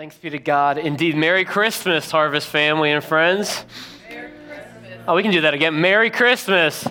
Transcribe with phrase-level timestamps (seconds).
[0.00, 0.78] Thanks be to God.
[0.78, 3.66] Indeed, Merry Christmas, Harvest family and friends.
[5.06, 5.78] Oh, we can do that again.
[5.78, 6.88] Merry Christmas.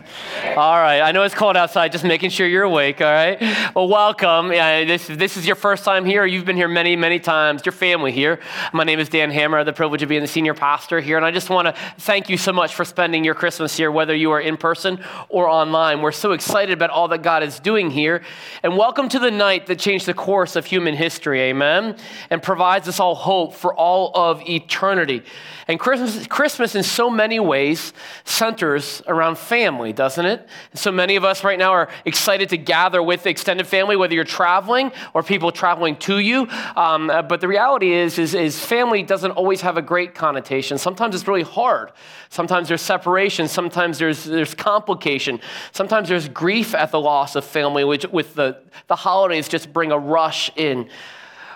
[0.59, 0.99] All right.
[0.99, 2.99] I know it's cold outside, just making sure you're awake.
[2.99, 3.39] All right.
[3.73, 4.51] Well, welcome.
[4.51, 6.25] Yeah, this, this is your first time here.
[6.25, 7.65] You've been here many, many times.
[7.65, 8.41] Your family here.
[8.73, 9.55] My name is Dan Hammer.
[9.55, 11.15] I have the privilege of being the senior pastor here.
[11.15, 14.13] And I just want to thank you so much for spending your Christmas here, whether
[14.13, 14.99] you are in person
[15.29, 16.01] or online.
[16.01, 18.21] We're so excited about all that God is doing here.
[18.61, 21.39] And welcome to the night that changed the course of human history.
[21.39, 21.95] Amen.
[22.29, 25.23] And provides us all hope for all of eternity.
[25.69, 27.93] And Christmas, Christmas in so many ways,
[28.25, 30.48] centers around family, doesn't it?
[30.73, 34.23] So many of us right now are excited to gather with extended family, whether you're
[34.23, 36.47] traveling or people traveling to you.
[36.75, 40.77] Um, but the reality is, is, is family doesn't always have a great connotation.
[40.77, 41.91] Sometimes it's really hard.
[42.29, 43.47] Sometimes there's separation.
[43.47, 45.39] Sometimes there's, there's complication.
[45.71, 49.91] Sometimes there's grief at the loss of family, which with the, the holidays just bring
[49.91, 50.89] a rush in.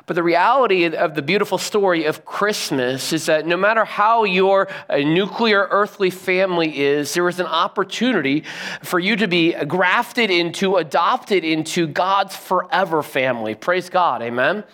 [0.06, 4.68] But the reality of the beautiful story of Christmas is that no matter how your
[4.90, 8.44] uh, nuclear earthly family is, there is an opportunity
[8.82, 13.56] for you to be grafted into, adopted into God's forever family.
[13.56, 14.66] Praise God, amen.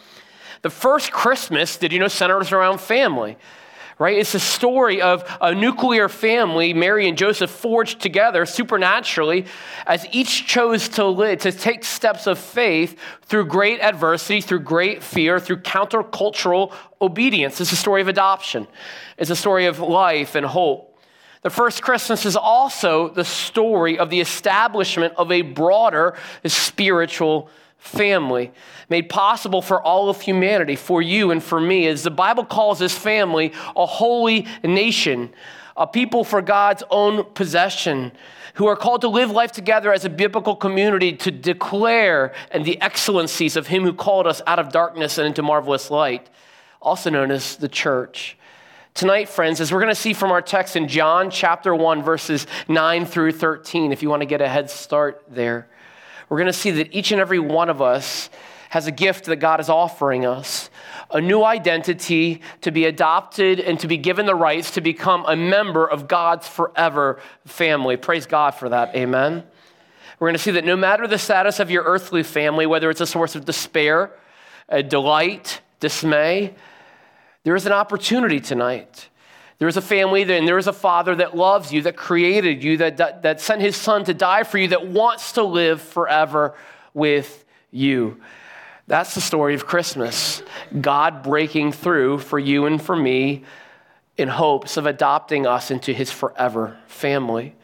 [0.63, 3.37] The first Christmas, did you know, centers around family
[3.99, 4.17] right?
[4.17, 9.45] It's a story of a nuclear family, Mary and Joseph, forged together supernaturally
[9.85, 15.03] as each chose to live, to take steps of faith through great adversity, through great
[15.03, 17.59] fear, through countercultural obedience.
[17.59, 18.67] It's a story of adoption,
[19.17, 20.85] it's a story of life and hope.
[21.41, 28.51] The first Christmas is also the story of the establishment of a broader spiritual family
[28.89, 32.79] made possible for all of humanity, for you and for me, as the Bible calls
[32.79, 35.33] this family a holy nation,
[35.75, 38.11] a people for God's own possession,
[38.55, 42.79] who are called to live life together as a biblical community to declare and the
[42.81, 46.29] excellencies of Him who called us out of darkness and into marvelous light,
[46.81, 48.37] also known as the church.
[48.93, 52.47] Tonight, friends, as we're going to see from our text in John chapter 1, verses
[52.67, 55.69] 9 through 13, if you want to get a head start there,
[56.29, 58.29] we're going to see that each and every one of us
[58.69, 60.69] has a gift that God is offering us
[61.11, 65.35] a new identity, to be adopted, and to be given the rights to become a
[65.35, 67.97] member of God's forever family.
[67.97, 68.95] Praise God for that.
[68.95, 69.43] Amen.
[70.19, 73.01] We're going to see that no matter the status of your earthly family, whether it's
[73.01, 74.11] a source of despair,
[74.87, 76.53] delight, dismay,
[77.43, 79.08] there is an opportunity tonight.
[79.59, 82.77] There is a family and there is a father that loves you, that created you,
[82.77, 86.55] that, that, that sent his son to die for you, that wants to live forever
[86.93, 88.21] with you.
[88.87, 90.41] That's the story of Christmas.
[90.79, 93.43] God breaking through for you and for me
[94.17, 97.55] in hopes of adopting us into his forever family.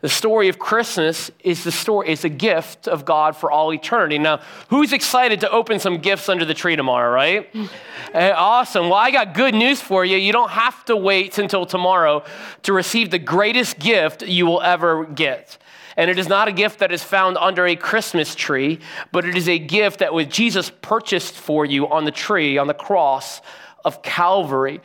[0.00, 4.18] The story of Christmas is the story, is a gift of God for all eternity.
[4.18, 7.48] Now, who's excited to open some gifts under the tree tomorrow, right?
[8.12, 8.88] Eh, awesome.
[8.88, 10.16] Well, I got good news for you.
[10.16, 12.24] You don't have to wait until tomorrow
[12.64, 15.58] to receive the greatest gift you will ever get.
[15.96, 18.80] And it is not a gift that is found under a Christmas tree,
[19.12, 22.66] but it is a gift that was Jesus purchased for you on the tree, on
[22.66, 23.42] the cross
[23.84, 24.80] of Calvary.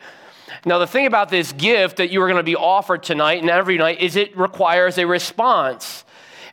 [0.64, 3.50] Now, the thing about this gift that you are going to be offered tonight and
[3.50, 6.04] every night is it requires a response.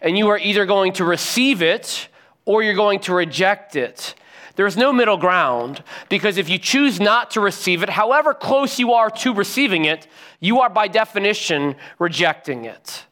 [0.02, 2.08] And you are either going to receive it
[2.46, 4.16] or you're going to reject it.
[4.56, 8.94] There's no middle ground because if you choose not to receive it, however close you
[8.94, 10.08] are to receiving it,
[10.40, 13.06] you are by definition rejecting it.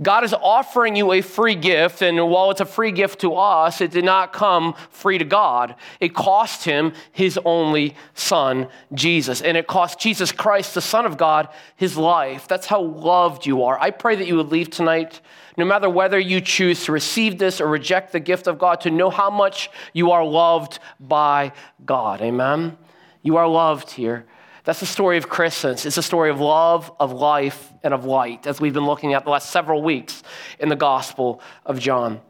[0.00, 3.80] God is offering you a free gift, and while it's a free gift to us,
[3.80, 5.74] it did not come free to God.
[6.00, 9.42] It cost him his only son, Jesus.
[9.42, 12.48] And it cost Jesus Christ, the Son of God, his life.
[12.48, 13.78] That's how loved you are.
[13.78, 15.20] I pray that you would leave tonight,
[15.58, 18.90] no matter whether you choose to receive this or reject the gift of God, to
[18.90, 21.52] know how much you are loved by
[21.84, 22.22] God.
[22.22, 22.78] Amen?
[23.22, 24.24] You are loved here.
[24.64, 25.84] That's the story of Christmas.
[25.84, 29.24] It's a story of love, of life, and of light, as we've been looking at
[29.24, 30.22] the last several weeks
[30.60, 32.20] in the Gospel of John.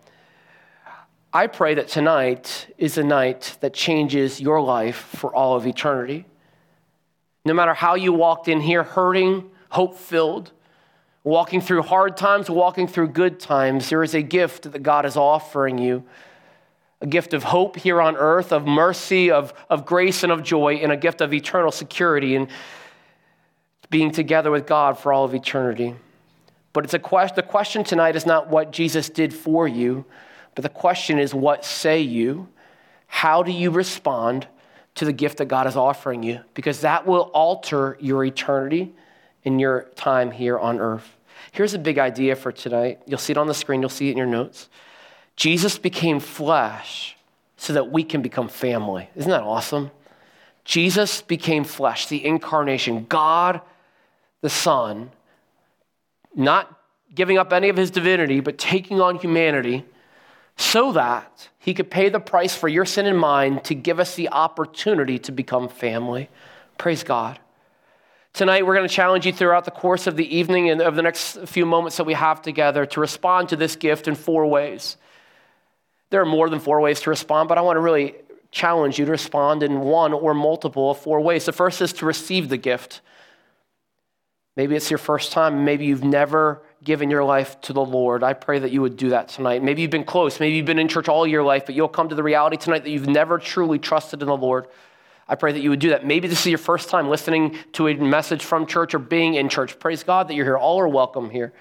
[1.30, 6.24] I pray that tonight is a night that changes your life for all of eternity.
[7.44, 10.52] No matter how you walked in here hurting, hope filled,
[11.24, 15.16] walking through hard times, walking through good times, there is a gift that God is
[15.16, 16.04] offering you
[17.02, 20.76] a gift of hope here on earth, of mercy, of, of grace, and of joy,
[20.76, 22.46] and a gift of eternal security and
[23.90, 25.96] being together with God for all of eternity.
[26.72, 30.04] But it's a question, the question tonight is not what Jesus did for you,
[30.54, 32.48] but the question is what say you?
[33.08, 34.46] How do you respond
[34.94, 36.40] to the gift that God is offering you?
[36.54, 38.94] Because that will alter your eternity
[39.44, 41.16] and your time here on earth.
[41.50, 43.00] Here's a big idea for tonight.
[43.06, 44.68] You'll see it on the screen, you'll see it in your notes.
[45.36, 47.16] Jesus became flesh
[47.56, 49.08] so that we can become family.
[49.16, 49.90] Isn't that awesome?
[50.64, 53.60] Jesus became flesh, the incarnation, God
[54.42, 55.10] the Son,
[56.34, 56.78] not
[57.14, 59.84] giving up any of his divinity, but taking on humanity
[60.56, 64.16] so that he could pay the price for your sin and mine to give us
[64.16, 66.28] the opportunity to become family.
[66.76, 67.38] Praise God.
[68.32, 71.02] Tonight, we're going to challenge you throughout the course of the evening and of the
[71.02, 74.96] next few moments that we have together to respond to this gift in four ways.
[76.12, 78.16] There are more than four ways to respond, but I want to really
[78.50, 81.46] challenge you to respond in one or multiple of four ways.
[81.46, 83.00] The first is to receive the gift.
[84.54, 85.64] Maybe it's your first time.
[85.64, 88.22] Maybe you've never given your life to the Lord.
[88.22, 89.62] I pray that you would do that tonight.
[89.62, 90.38] Maybe you've been close.
[90.38, 92.84] Maybe you've been in church all your life, but you'll come to the reality tonight
[92.84, 94.66] that you've never truly trusted in the Lord.
[95.26, 96.04] I pray that you would do that.
[96.04, 99.48] Maybe this is your first time listening to a message from church or being in
[99.48, 99.78] church.
[99.78, 100.58] Praise God that you're here.
[100.58, 101.54] All are welcome here.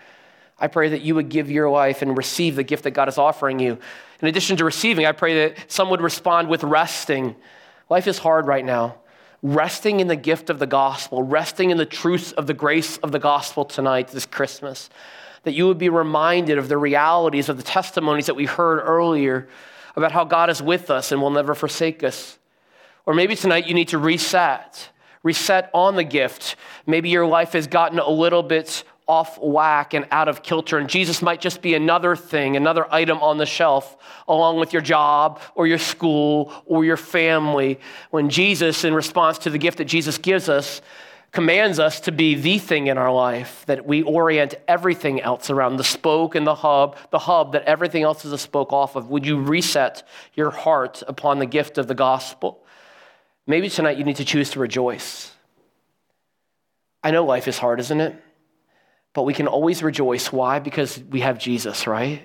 [0.59, 3.17] I pray that you would give your life and receive the gift that God is
[3.17, 3.79] offering you.
[4.21, 7.35] In addition to receiving, I pray that some would respond with resting.
[7.89, 8.97] Life is hard right now.
[9.41, 13.11] Resting in the gift of the gospel, resting in the truth of the grace of
[13.11, 14.89] the gospel tonight, this Christmas.
[15.43, 19.49] That you would be reminded of the realities of the testimonies that we heard earlier
[19.95, 22.37] about how God is with us and will never forsake us.
[23.07, 24.89] Or maybe tonight you need to reset,
[25.23, 26.55] reset on the gift.
[26.85, 30.77] Maybe your life has gotten a little bit off whack and out of kilter.
[30.77, 34.81] And Jesus might just be another thing, another item on the shelf, along with your
[34.81, 37.77] job or your school or your family.
[38.11, 40.81] When Jesus, in response to the gift that Jesus gives us,
[41.33, 45.75] commands us to be the thing in our life, that we orient everything else around
[45.75, 49.09] the spoke and the hub, the hub that everything else is a spoke off of.
[49.09, 52.63] Would you reset your heart upon the gift of the gospel?
[53.45, 55.33] Maybe tonight you need to choose to rejoice.
[57.03, 58.15] I know life is hard, isn't it?
[59.13, 60.31] But we can always rejoice.
[60.31, 60.59] Why?
[60.59, 62.21] Because we have Jesus, right?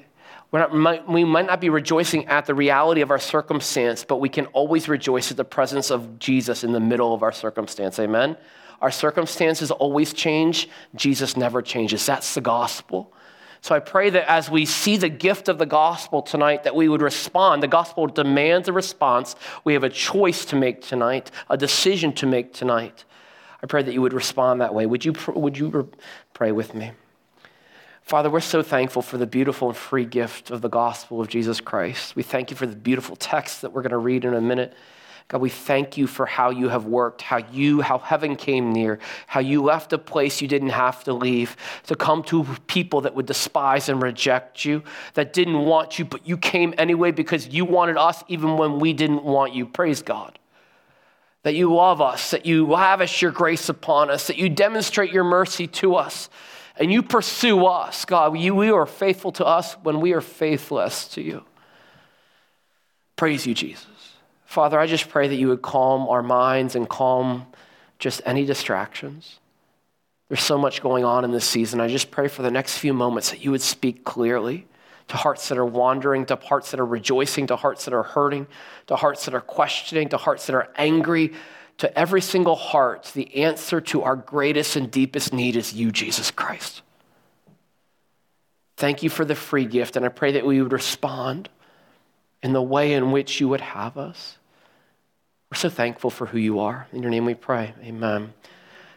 [0.52, 4.46] Not, we might not be rejoicing at the reality of our circumstance, but we can
[4.46, 7.98] always rejoice at the presence of Jesus in the middle of our circumstance.
[7.98, 8.36] Amen?
[8.80, 10.68] Our circumstances always change.
[10.94, 12.06] Jesus never changes.
[12.06, 13.12] That's the gospel.
[13.60, 16.88] So I pray that as we see the gift of the gospel tonight, that we
[16.88, 17.62] would respond.
[17.62, 19.34] The gospel demands a response.
[19.64, 23.04] We have a choice to make tonight, a decision to make tonight.
[23.62, 24.86] I pray that you would respond that way.
[24.86, 25.90] Would you, would you
[26.36, 26.90] pray with me?
[28.02, 31.62] Father, we're so thankful for the beautiful and free gift of the gospel of Jesus
[31.62, 32.14] Christ.
[32.14, 34.74] We thank you for the beautiful text that we're going to read in a minute.
[35.28, 38.98] God, we thank you for how you have worked, how you, how heaven came near,
[39.26, 41.56] how you left a place you didn't have to leave
[41.86, 44.82] to come to people that would despise and reject you,
[45.14, 48.92] that didn't want you, but you came anyway because you wanted us even when we
[48.92, 49.64] didn't want you.
[49.64, 50.38] Praise God
[51.46, 55.22] that you love us, that you lavish your grace upon us, that you demonstrate your
[55.22, 56.28] mercy to us,
[56.76, 58.04] and you pursue us.
[58.04, 61.44] God, you, we are faithful to us when we are faithless to you.
[63.14, 64.16] Praise you, Jesus.
[64.44, 67.46] Father, I just pray that you would calm our minds and calm
[68.00, 69.38] just any distractions.
[70.28, 71.80] There's so much going on in this season.
[71.80, 74.66] I just pray for the next few moments that you would speak clearly
[75.08, 78.46] to hearts that are wandering, to hearts that are rejoicing, to hearts that are hurting,
[78.88, 81.32] to hearts that are questioning, to hearts that are angry.
[81.78, 86.30] To every single heart, the answer to our greatest and deepest need is you, Jesus
[86.30, 86.80] Christ.
[88.78, 91.50] Thank you for the free gift, and I pray that we would respond
[92.42, 94.38] in the way in which you would have us.
[95.50, 96.86] We're so thankful for who you are.
[96.92, 97.74] In your name we pray.
[97.82, 98.32] Amen.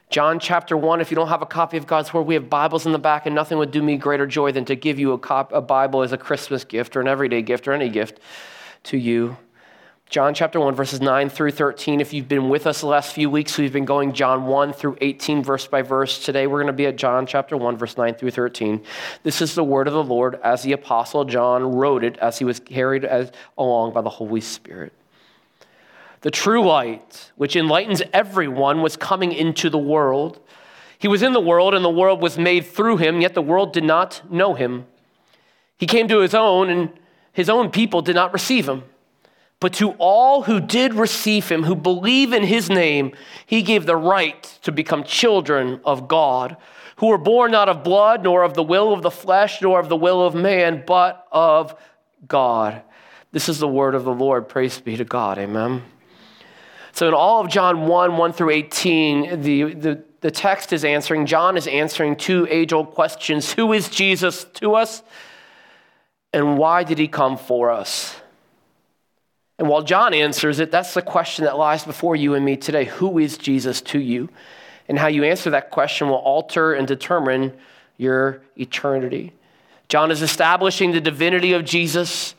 [0.09, 2.87] John chapter 1, if you don't have a copy of God's Word, we have Bibles
[2.87, 5.19] in the back, and nothing would do me greater joy than to give you a,
[5.19, 8.19] cop, a Bible as a Christmas gift or an everyday gift or any gift
[8.85, 9.37] to you.
[10.09, 12.01] John chapter 1, verses 9 through 13.
[12.01, 14.97] If you've been with us the last few weeks, we've been going John 1 through
[14.99, 16.25] 18, verse by verse.
[16.25, 18.83] Today we're going to be at John chapter 1, verse 9 through 13.
[19.21, 22.45] This is the word of the Lord as the Apostle John wrote it as he
[22.45, 24.91] was carried as, along by the Holy Spirit.
[26.21, 30.39] The true light, which enlightens everyone, was coming into the world.
[30.97, 33.71] He was in the world, and the world was made through him, yet the world
[33.71, 34.85] did not know him.
[35.77, 36.89] He came to his own, and
[37.31, 38.83] his own people did not receive him.
[39.61, 43.13] But to all who did receive him, who believe in his name,
[43.45, 46.57] he gave the right to become children of God,
[46.97, 49.87] who were born not of blood, nor of the will of the flesh, nor of
[49.87, 51.75] the will of man, but of
[52.27, 52.81] God.
[53.31, 54.49] This is the word of the Lord.
[54.49, 55.37] Praise be to God.
[55.37, 55.83] Amen.
[56.99, 61.27] So, in all of John 1 1 through 18, the, the, the text is answering,
[61.27, 65.01] John is answering two age old questions Who is Jesus to us?
[66.33, 68.17] And why did he come for us?
[69.57, 72.83] And while John answers it, that's the question that lies before you and me today.
[72.83, 74.27] Who is Jesus to you?
[74.89, 77.53] And how you answer that question will alter and determine
[77.95, 79.31] your eternity.
[79.87, 82.35] John is establishing the divinity of Jesus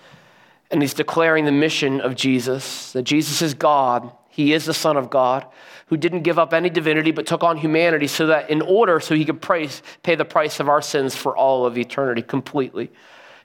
[0.71, 4.96] and he's declaring the mission of Jesus that Jesus is God He is the Son
[4.96, 5.46] of God
[5.87, 9.14] who didn't give up any divinity but took on humanity so that in order so
[9.14, 12.90] he could pay the price of our sins for all of eternity completely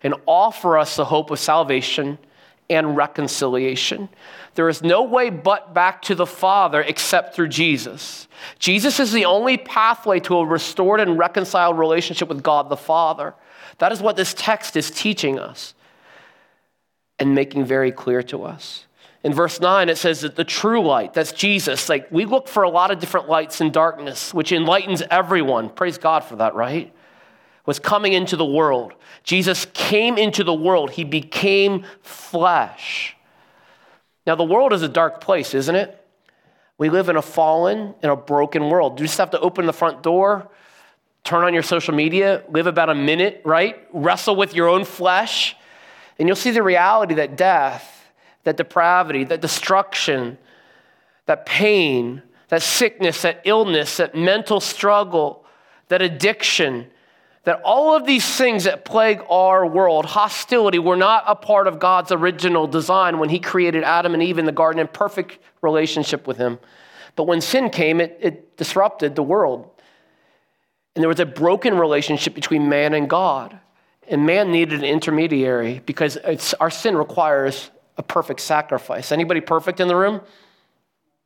[0.03, 2.19] and offer us the hope of salvation
[2.69, 4.09] and reconciliation.
[4.53, 8.27] There is no way but back to the Father except through Jesus.
[8.59, 13.33] Jesus is the only pathway to a restored and reconciled relationship with God the Father.
[13.79, 15.73] That is what this text is teaching us
[17.19, 18.85] and making very clear to us.
[19.25, 21.89] In verse 9, it says that the true light, that's Jesus.
[21.89, 25.69] Like we look for a lot of different lights in darkness, which enlightens everyone.
[25.69, 26.93] Praise God for that, right?
[27.65, 28.93] Was coming into the world.
[29.23, 33.15] Jesus came into the world, he became flesh.
[34.27, 35.99] Now, the world is a dark place, isn't it?
[36.77, 38.99] We live in a fallen in a broken world.
[38.99, 40.51] You just have to open the front door,
[41.23, 43.87] turn on your social media, live about a minute, right?
[43.91, 45.55] Wrestle with your own flesh,
[46.19, 47.94] and you'll see the reality that death,
[48.45, 50.37] that depravity, that destruction,
[51.25, 55.45] that pain, that sickness, that illness, that mental struggle,
[55.89, 56.87] that addiction,
[57.43, 61.79] that all of these things that plague our world, hostility, were not a part of
[61.79, 66.25] God's original design when He created Adam and Eve in the garden in perfect relationship
[66.25, 66.59] with Him.
[67.15, 69.69] But when sin came, it, it disrupted the world.
[70.95, 73.59] And there was a broken relationship between man and God.
[74.07, 76.17] And man needed an intermediary because
[76.59, 79.11] our sin requires a perfect sacrifice.
[79.11, 80.21] Anybody perfect in the room?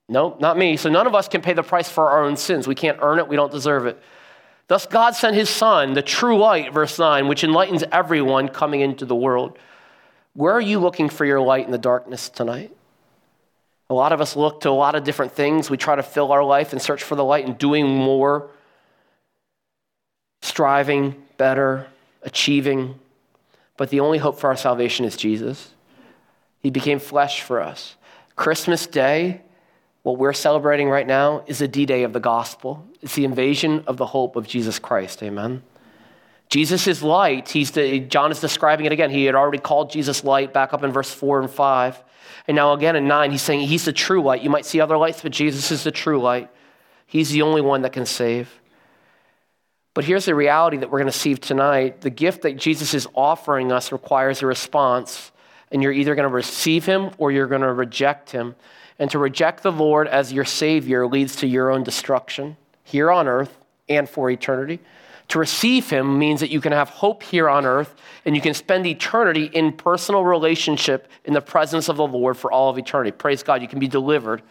[0.07, 0.75] No, not me.
[0.77, 2.67] So none of us can pay the price for our own sins.
[2.67, 4.01] We can't earn it, we don't deserve it.
[4.67, 9.03] Thus, God sent his Son, the true light, verse 9, which enlightens everyone coming into
[9.03, 9.57] the world.
[10.33, 12.71] Where are you looking for your light in the darkness tonight?
[13.89, 15.71] A lot of us look to a lot of different things.
[15.71, 18.51] We try to fill our life and search for the light and doing more,
[20.43, 21.87] striving better,
[22.21, 22.99] achieving.
[23.75, 25.73] But the only hope for our salvation is Jesus.
[26.59, 27.95] He became flesh for us.
[28.35, 29.41] Christmas Day
[30.03, 32.87] what we're celebrating right now is the D Day of the gospel.
[33.01, 35.21] It's the invasion of the hope of Jesus Christ.
[35.21, 35.61] Amen.
[36.49, 37.49] Jesus is light.
[37.49, 39.11] He's the, John is describing it again.
[39.11, 42.03] He had already called Jesus light back up in verse 4 and 5.
[42.47, 44.41] And now again in 9, he's saying he's the true light.
[44.41, 46.49] You might see other lights, but Jesus is the true light.
[47.05, 48.59] He's the only one that can save.
[49.93, 53.07] But here's the reality that we're going to see tonight the gift that Jesus is
[53.13, 55.31] offering us requires a response,
[55.71, 58.55] and you're either going to receive him or you're going to reject him.
[58.97, 63.27] And to reject the Lord as your Savior leads to your own destruction here on
[63.27, 63.57] earth
[63.87, 64.79] and for eternity.
[65.29, 67.95] To receive Him means that you can have hope here on earth
[68.25, 72.51] and you can spend eternity in personal relationship in the presence of the Lord for
[72.51, 73.11] all of eternity.
[73.11, 74.41] Praise God, you can be delivered.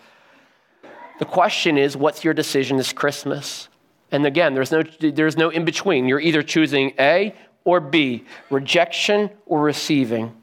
[1.19, 3.69] The question is, what's your decision this Christmas?
[4.13, 6.07] And again, there's no, there's no in between.
[6.07, 7.35] You're either choosing A
[7.65, 10.35] or B, rejection or receiving.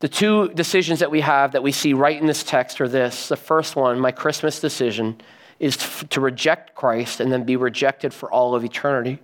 [0.00, 3.28] The two decisions that we have that we see right in this text are this.
[3.28, 5.20] The first one, my Christmas decision,
[5.58, 5.76] is
[6.08, 9.20] to reject Christ and then be rejected for all of eternity.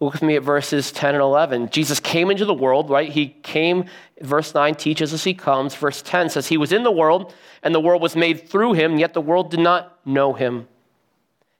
[0.00, 1.70] Look with me at verses 10 and 11.
[1.70, 3.10] Jesus came into the world, right?
[3.10, 3.84] He came,
[4.20, 5.74] verse 9 teaches us he comes.
[5.74, 8.98] Verse 10 says, He was in the world, and the world was made through him,
[8.98, 10.68] yet the world did not know him.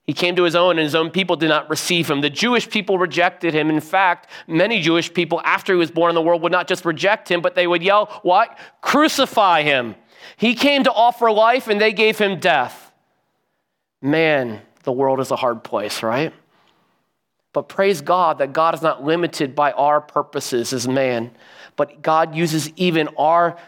[0.09, 2.23] He came to his own, and his own people did not receive him.
[2.23, 3.69] The Jewish people rejected him.
[3.69, 6.87] In fact, many Jewish people, after he was born in the world, would not just
[6.87, 8.57] reject him, but they would yell, What?
[8.81, 9.97] Crucify him.
[10.39, 12.91] He came to offer life, and they gave him death.
[14.01, 16.33] Man, the world is a hard place, right?
[17.53, 21.33] But praise God that God is not limited by our purposes as man,
[21.77, 23.59] but God uses even our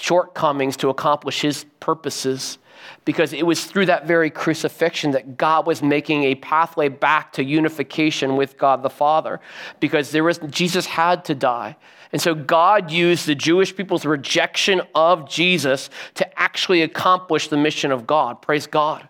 [0.00, 2.56] shortcomings to accomplish his purposes
[3.04, 7.44] because it was through that very crucifixion that God was making a pathway back to
[7.44, 9.40] unification with God the Father
[9.80, 11.76] because there was Jesus had to die.
[12.12, 17.92] And so God used the Jewish people's rejection of Jesus to actually accomplish the mission
[17.92, 18.42] of God.
[18.42, 19.08] Praise God.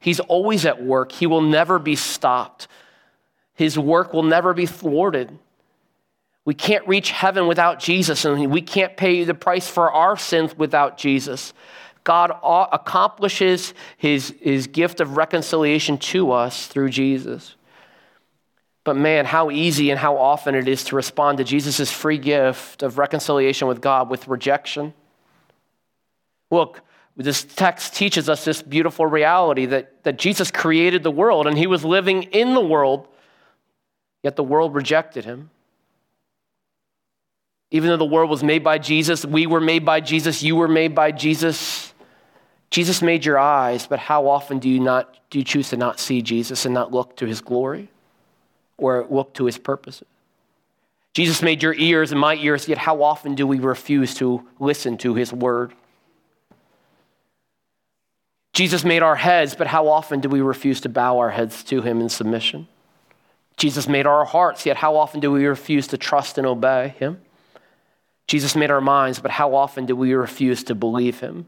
[0.00, 1.12] He's always at work.
[1.12, 2.68] He will never be stopped.
[3.54, 5.36] His work will never be thwarted.
[6.44, 10.56] We can't reach heaven without Jesus, and we can't pay the price for our sins
[10.56, 11.52] without Jesus.
[12.08, 12.30] God
[12.72, 17.54] accomplishes his, his gift of reconciliation to us through Jesus.
[18.82, 22.82] But man, how easy and how often it is to respond to Jesus' free gift
[22.82, 24.94] of reconciliation with God with rejection.
[26.50, 26.80] Look,
[27.14, 31.66] this text teaches us this beautiful reality that, that Jesus created the world and he
[31.66, 33.06] was living in the world,
[34.22, 35.50] yet the world rejected him.
[37.70, 40.68] Even though the world was made by Jesus, we were made by Jesus, you were
[40.68, 41.87] made by Jesus,
[42.70, 46.00] Jesus made your eyes, but how often do you not do you choose to not
[46.00, 47.88] see Jesus and not look to his glory
[48.78, 50.06] or look to his purposes?
[51.14, 54.96] Jesus made your ears and my ears, yet how often do we refuse to listen
[54.98, 55.74] to his word?
[58.52, 61.82] Jesus made our heads, but how often do we refuse to bow our heads to
[61.82, 62.68] him in submission?
[63.56, 67.20] Jesus made our hearts, yet how often do we refuse to trust and obey him?
[68.26, 71.46] Jesus made our minds, but how often do we refuse to believe him?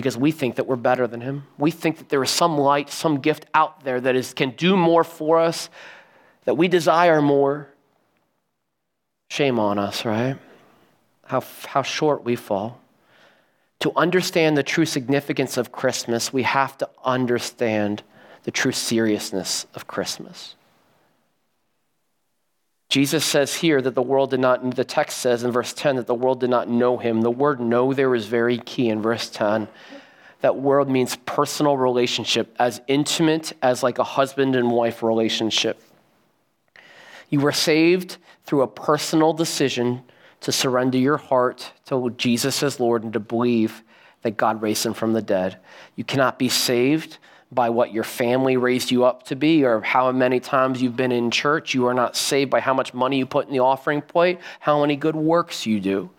[0.00, 1.44] Because we think that we're better than him.
[1.58, 4.74] We think that there is some light, some gift out there that is, can do
[4.74, 5.68] more for us,
[6.46, 7.68] that we desire more.
[9.28, 10.38] Shame on us, right?
[11.26, 12.80] How, how short we fall.
[13.80, 18.02] To understand the true significance of Christmas, we have to understand
[18.44, 20.54] the true seriousness of Christmas.
[22.90, 26.08] Jesus says here that the world did not, the text says in verse 10 that
[26.08, 27.20] the world did not know him.
[27.20, 29.68] The word know there is very key in verse 10.
[30.40, 35.80] That word means personal relationship, as intimate as like a husband and wife relationship.
[37.28, 40.02] You were saved through a personal decision
[40.40, 43.84] to surrender your heart to Jesus as Lord and to believe
[44.22, 45.58] that God raised him from the dead.
[45.94, 47.18] You cannot be saved
[47.52, 51.12] by what your family raised you up to be or how many times you've been
[51.12, 51.74] in church.
[51.74, 54.80] You are not saved by how much money you put in the offering plate, how
[54.80, 56.10] many good works you do.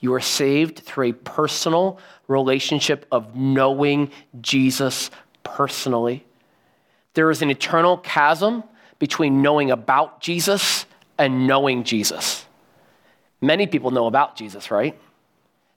[0.00, 4.10] You are saved through a personal relationship of knowing
[4.40, 5.10] Jesus
[5.44, 6.26] personally.
[7.14, 8.64] There is an eternal chasm
[8.98, 10.86] between knowing about Jesus
[11.18, 12.44] and knowing Jesus.
[13.40, 14.98] Many people know about Jesus, right?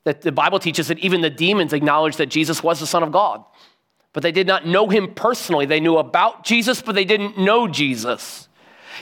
[0.06, 3.12] That the Bible teaches that even the demons acknowledged that Jesus was the Son of
[3.12, 3.44] God,
[4.16, 5.66] but they did not know him personally.
[5.66, 8.48] They knew about Jesus, but they didn't know Jesus.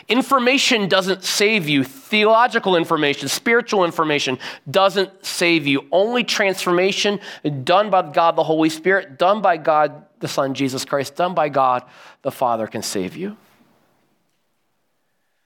[0.08, 1.84] Information doesn't save you.
[1.84, 4.39] Theological information, spiritual information
[4.70, 5.86] doesn't save you.
[5.91, 7.20] Only transformation
[7.63, 11.48] done by God the Holy Spirit, done by God the Son Jesus Christ, done by
[11.48, 11.84] God
[12.24, 13.38] the Father can save you.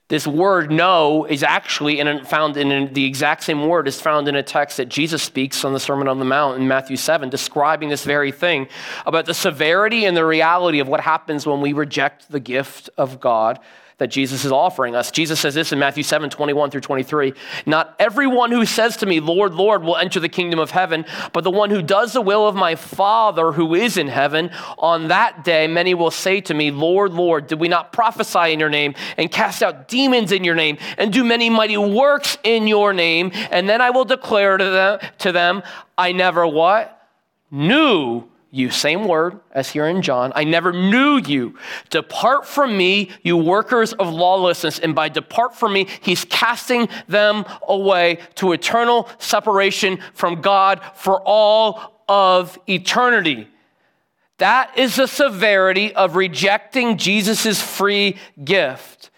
[0.10, 4.44] This word "know" is actually found in the exact same word is found in a
[4.44, 8.06] text that Jesus speaks on the Sermon on the Mount in Matthew 7, describing this
[8.06, 8.70] very thing
[9.06, 13.20] about the severity and the reality of what happens when we reject the gift of
[13.20, 13.60] God
[13.97, 15.10] that Jesus is offering us.
[15.10, 17.33] Jesus says this in Matthew 7 21 through 23.
[17.65, 21.43] Not everyone who says to me, Lord, Lord, will enter the kingdom of heaven, but
[21.43, 24.51] the one who does the will of my Father who is in heaven.
[24.77, 28.60] On that day, many will say to me, Lord, Lord, did we not prophesy in
[28.60, 32.67] your name and cast out demons in your name and do many mighty works in
[32.67, 33.31] your name?
[33.49, 35.63] And then I will declare to them, to them
[35.97, 36.93] I never what?
[37.49, 40.31] Knew you, same word as here in John.
[40.36, 41.57] I never knew you.
[41.89, 44.79] Depart from me, you workers of lawlessness.
[44.79, 51.21] And by depart from me, he's casting them away to eternal separation from God for
[51.25, 53.47] all of eternity.
[54.38, 59.12] That is the severity of rejecting Jesus' free gift.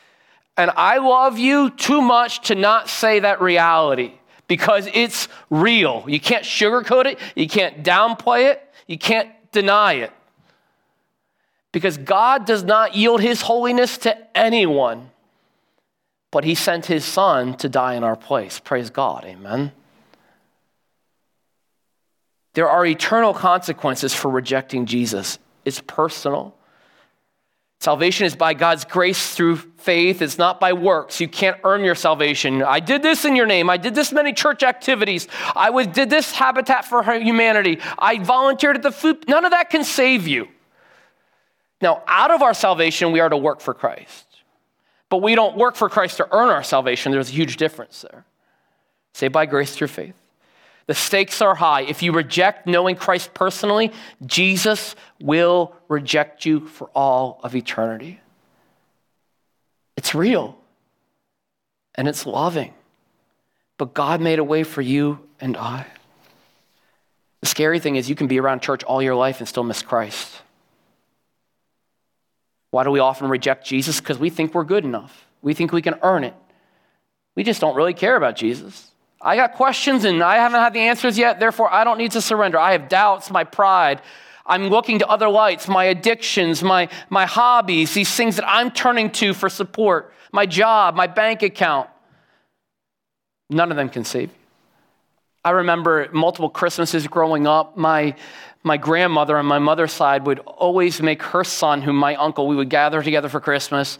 [0.57, 4.18] And I love you too much to not say that reality
[4.49, 6.03] because it's real.
[6.07, 8.65] You can't sugarcoat it, you can't downplay it.
[8.89, 10.11] You can't deny it.
[11.71, 15.11] Because God does not yield his holiness to anyone,
[16.31, 18.59] but he sent his son to die in our place.
[18.59, 19.25] Praise God.
[19.25, 19.71] Amen.
[22.55, 25.37] There are eternal consequences for rejecting Jesus.
[25.65, 26.55] It's personal.
[27.81, 30.21] Salvation is by God's grace through faith.
[30.21, 31.21] It's not by works.
[31.21, 32.61] You can't earn your salvation.
[32.61, 33.69] I did this in your name.
[33.69, 35.29] I did this many church activities.
[35.55, 37.79] I was, did this Habitat for Humanity.
[37.97, 39.25] I volunteered at the food.
[39.29, 40.49] None of that can save you.
[41.81, 44.25] Now, out of our salvation, we are to work for Christ.
[45.07, 47.13] But we don't work for Christ to earn our salvation.
[47.13, 48.25] There's a huge difference there.
[49.13, 50.15] Saved by grace through faith.
[50.89, 51.81] The stakes are high.
[51.81, 53.91] If you reject knowing Christ personally,
[54.25, 58.19] Jesus will reject you for all of eternity.
[59.97, 60.57] It's real
[61.93, 62.73] and it's loving.
[63.77, 65.85] But God made a way for you and I.
[67.41, 69.83] The scary thing is, you can be around church all your life and still miss
[69.83, 70.41] Christ.
[72.71, 73.99] Why do we often reject Jesus?
[73.99, 75.27] Because we think we're good enough.
[75.43, 76.33] We think we can earn it.
[77.35, 78.89] We just don't really care about Jesus.
[79.21, 82.21] I got questions and I haven't had the answers yet, therefore I don't need to
[82.21, 82.57] surrender.
[82.57, 84.01] I have doubts, my pride.
[84.45, 89.11] I'm looking to other lights, my addictions, my, my hobbies, these things that I'm turning
[89.11, 91.89] to for support, my job, my bank account.
[93.49, 94.35] None of them can save you.
[95.43, 98.15] I remember multiple Christmases growing up, my,
[98.63, 102.55] my grandmother on my mother's side would always make her son, whom my uncle, we
[102.55, 103.97] would gather together for Christmas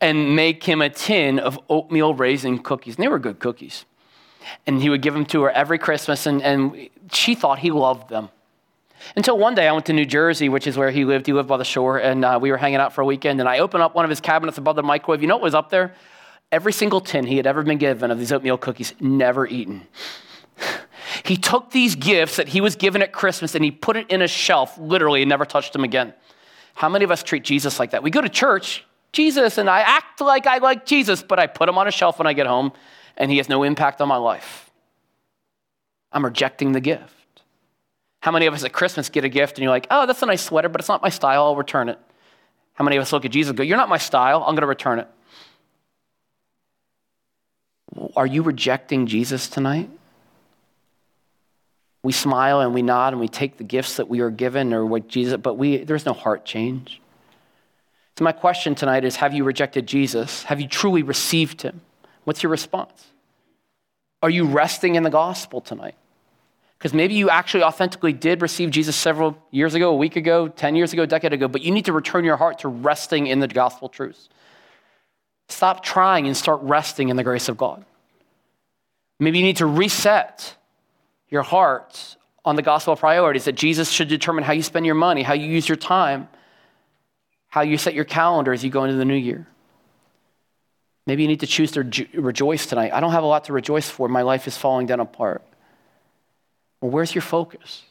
[0.00, 2.96] and make him a tin of oatmeal raisin cookies.
[2.96, 3.84] And they were good cookies
[4.66, 8.08] and he would give them to her every Christmas, and, and she thought he loved
[8.08, 8.28] them.
[9.16, 11.26] Until one day I went to New Jersey, which is where he lived.
[11.26, 13.40] He lived by the shore, and uh, we were hanging out for a weekend.
[13.40, 15.22] And I opened up one of his cabinets above the microwave.
[15.22, 15.94] You know what was up there?
[16.50, 19.86] Every single tin he had ever been given of these oatmeal cookies, never eaten.
[21.24, 24.22] He took these gifts that he was given at Christmas and he put it in
[24.22, 26.14] a shelf, literally, and never touched them again.
[26.74, 28.02] How many of us treat Jesus like that?
[28.02, 31.68] We go to church, Jesus, and I act like I like Jesus, but I put
[31.68, 32.72] him on a shelf when I get home
[33.16, 34.70] and he has no impact on my life.
[36.12, 37.42] I'm rejecting the gift.
[38.20, 40.26] How many of us at Christmas get a gift and you're like, oh, that's a
[40.26, 41.98] nice sweater, but it's not my style, I'll return it?
[42.74, 44.62] How many of us look at Jesus and go, You're not my style, I'm going
[44.62, 45.08] to return it?
[48.16, 49.90] Are you rejecting Jesus tonight?
[52.02, 54.84] We smile and we nod and we take the gifts that we are given or
[54.84, 57.00] what Jesus, but we, there's no heart change.
[58.18, 60.42] So, my question tonight is Have you rejected Jesus?
[60.44, 61.80] Have you truly received him?
[62.24, 63.06] What's your response?
[64.22, 65.96] Are you resting in the gospel tonight?
[66.78, 70.74] Because maybe you actually authentically did receive Jesus several years ago, a week ago, 10
[70.74, 73.40] years ago, a decade ago, but you need to return your heart to resting in
[73.40, 74.28] the gospel truths.
[75.48, 77.84] Stop trying and start resting in the grace of God.
[79.20, 80.56] Maybe you need to reset
[81.28, 85.22] your heart on the gospel priorities that Jesus should determine how you spend your money,
[85.22, 86.28] how you use your time,
[87.46, 89.46] how you set your calendar as you go into the new year.
[91.06, 91.82] Maybe you need to choose to
[92.14, 92.92] rejoice tonight.
[92.92, 94.08] I don't have a lot to rejoice for.
[94.08, 95.42] My life is falling down apart.
[96.80, 97.82] Well, where's your focus?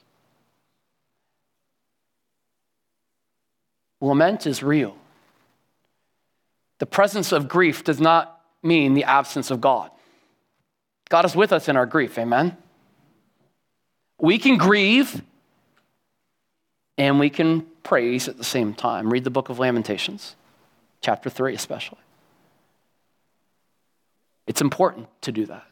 [4.00, 4.95] Lament is real.
[6.80, 9.91] The presence of grief does not mean the absence of God.
[11.10, 12.58] God is with us in our grief, amen?
[14.19, 15.21] We can grieve
[16.97, 19.12] and we can praise at the same time.
[19.12, 20.36] Read the book of Lamentations,
[21.02, 21.97] chapter 3 especially.
[24.51, 25.65] It's important to do that.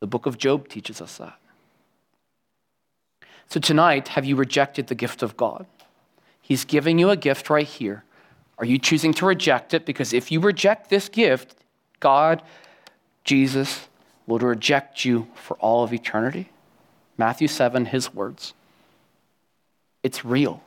[0.00, 1.38] The book of Job teaches us that.
[3.50, 5.66] So tonight, have you rejected the gift of God?
[6.40, 8.04] He's giving you a gift right here.
[8.56, 9.84] Are you choosing to reject it?
[9.84, 11.56] Because if you reject this gift,
[12.00, 12.40] God,
[13.22, 13.86] Jesus,
[14.26, 16.48] will reject you for all of eternity.
[17.18, 18.54] Matthew 7, his words.
[20.02, 20.62] It's real.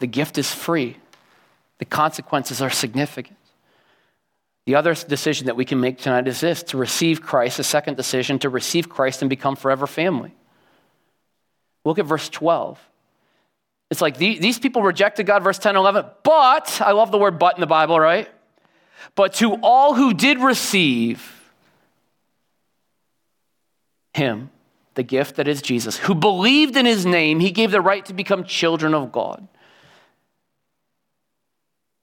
[0.00, 0.96] The gift is free,
[1.78, 3.38] the consequences are significant.
[4.66, 7.96] The other decision that we can make tonight is this to receive Christ, the second
[7.96, 10.34] decision, to receive Christ and become forever family.
[11.84, 12.78] Look at verse 12.
[13.90, 16.06] It's like these people rejected God, verse 10 11.
[16.22, 18.28] But, I love the word but in the Bible, right?
[19.14, 21.52] But to all who did receive
[24.14, 24.50] him,
[24.94, 28.14] the gift that is Jesus, who believed in his name, he gave the right to
[28.14, 29.46] become children of God.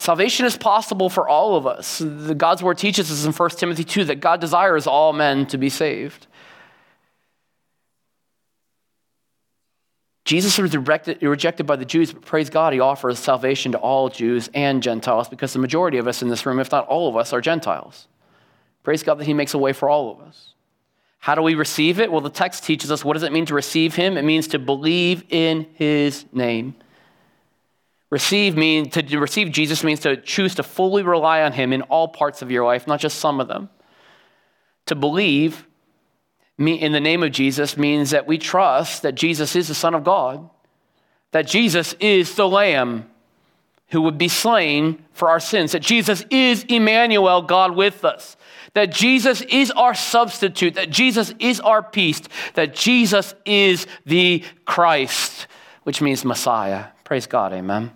[0.02, 2.00] Salvation is possible for all of us.
[2.00, 5.60] The God's word teaches us in 1 Timothy 2 that God desires all men to
[5.60, 6.26] be saved.
[10.26, 14.10] Jesus was rejected, rejected by the Jews, but praise God, he offers salvation to all
[14.10, 17.16] Jews and Gentiles because the majority of us in this room, if not all of
[17.16, 18.08] us, are Gentiles.
[18.82, 20.56] Praise God that he makes a way for all of us.
[21.20, 22.12] How do we receive it?
[22.12, 24.18] Well, the text teaches us what does it mean to receive him?
[24.18, 26.74] It means to believe in his name.
[28.12, 32.10] Receive means to receive Jesus means to choose to fully rely on him in all
[32.10, 33.70] parts of your life, not just some of them.
[34.88, 35.66] To believe
[36.58, 40.04] in the name of Jesus means that we trust that Jesus is the Son of
[40.04, 40.50] God,
[41.32, 43.10] that Jesus is the Lamb
[43.92, 48.36] who would be slain for our sins, that Jesus is Emmanuel, God with us,
[48.74, 52.22] that Jesus is our substitute, that Jesus is our peace,
[52.56, 55.48] that Jesus is the Christ,
[55.84, 56.88] which means Messiah.
[57.06, 57.92] Praise God, amen.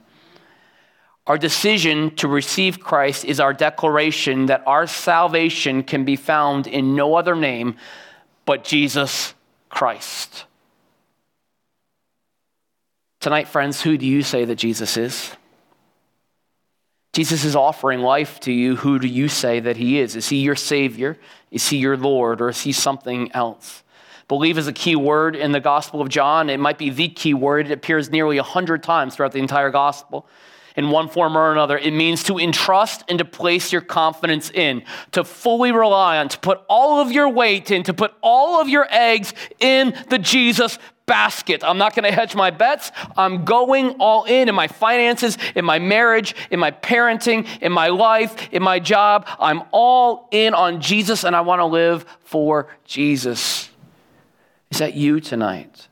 [1.28, 6.96] Our decision to receive Christ is our declaration that our salvation can be found in
[6.96, 7.78] no other name
[8.46, 9.34] but Jesus
[9.68, 10.46] Christ.
[13.20, 15.32] Tonight, friends, who do you say that Jesus is?
[17.14, 18.76] Jesus is offering life to you.
[18.76, 20.16] Who do you say that he is?
[20.16, 21.18] Is he your Savior?
[21.50, 22.40] Is he your Lord?
[22.40, 23.82] Or is he something else?
[24.28, 26.52] Believe is a key word in the Gospel of John.
[26.52, 27.68] It might be the key word.
[27.68, 30.28] It appears nearly a hundred times throughout the entire Gospel
[30.76, 31.78] in one form or another.
[31.78, 36.40] It means to entrust and to place your confidence in, to fully rely on, to
[36.40, 40.78] put all of your weight in, to put all of your eggs in the Jesus
[41.06, 41.64] basket.
[41.64, 42.92] I'm not going to hedge my bets.
[43.16, 47.90] I'm going all in in my finances, in my marriage, in my parenting, in my
[47.90, 49.28] life, in my job.
[49.40, 53.70] I'm all in on Jesus and I want to live for Jesus.
[54.72, 55.88] Is that you tonight?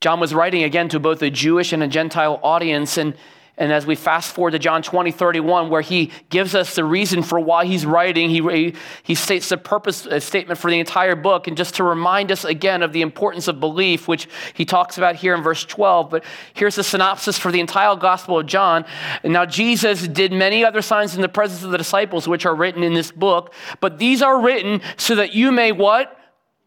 [0.00, 3.14] John was writing again to both a Jewish and a Gentile audience, and,
[3.56, 7.24] And as we fast forward to John 20, 31, where he gives us the reason
[7.24, 11.48] for why he's writing, he, he states the purpose uh, statement for the entire book.
[11.48, 15.16] And just to remind us again of the importance of belief, which he talks about
[15.16, 16.10] here in verse 12.
[16.10, 18.84] But here's the synopsis for the entire Gospel of John.
[19.24, 22.84] Now, Jesus did many other signs in the presence of the disciples, which are written
[22.84, 23.52] in this book.
[23.80, 26.17] But these are written so that you may what?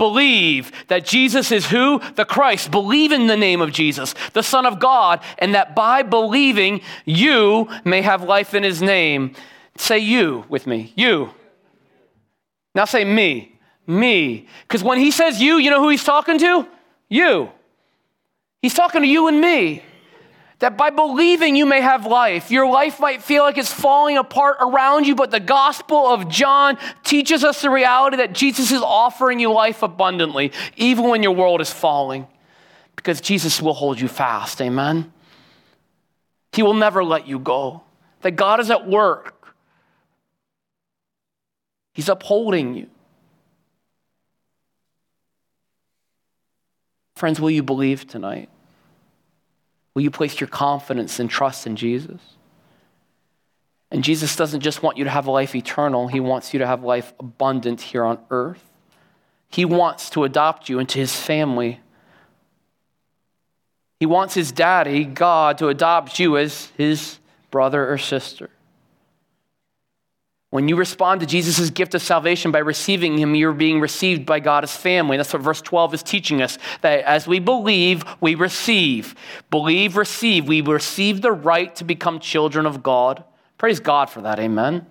[0.01, 2.01] Believe that Jesus is who?
[2.15, 2.71] The Christ.
[2.71, 7.69] Believe in the name of Jesus, the Son of God, and that by believing you
[7.85, 9.35] may have life in his name.
[9.77, 10.91] Say you with me.
[10.95, 11.29] You.
[12.73, 13.59] Now say me.
[13.85, 14.47] Me.
[14.63, 16.67] Because when he says you, you know who he's talking to?
[17.07, 17.51] You.
[18.63, 19.83] He's talking to you and me
[20.61, 22.51] that by believing you may have life.
[22.51, 26.77] Your life might feel like it's falling apart around you, but the Gospel of John
[27.03, 31.61] teaches us the reality that Jesus is offering you life abundantly, even when your world
[31.61, 32.27] is falling,
[32.95, 34.61] because Jesus will hold you fast.
[34.61, 35.11] Amen.
[36.53, 37.81] He will never let you go.
[38.21, 39.55] That God is at work,
[41.93, 42.87] He's upholding you.
[47.15, 48.47] Friends, will you believe tonight?
[49.93, 52.19] Will you place your confidence and trust in Jesus?
[53.91, 56.67] And Jesus doesn't just want you to have a life eternal, He wants you to
[56.67, 58.63] have life abundant here on earth.
[59.49, 61.81] He wants to adopt you into His family.
[63.99, 67.19] He wants His daddy, God, to adopt you as His
[67.51, 68.49] brother or sister.
[70.51, 74.41] When you respond to Jesus' gift of salvation by receiving him, you're being received by
[74.41, 75.15] God as family.
[75.15, 79.15] That's what verse 12 is teaching us that as we believe, we receive.
[79.49, 80.49] Believe, receive.
[80.49, 83.23] We receive the right to become children of God.
[83.57, 84.39] Praise God for that.
[84.39, 84.85] Amen.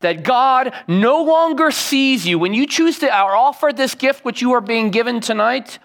[0.00, 2.38] That God no longer sees you.
[2.38, 5.78] When you choose to offer this gift, which you are being given tonight,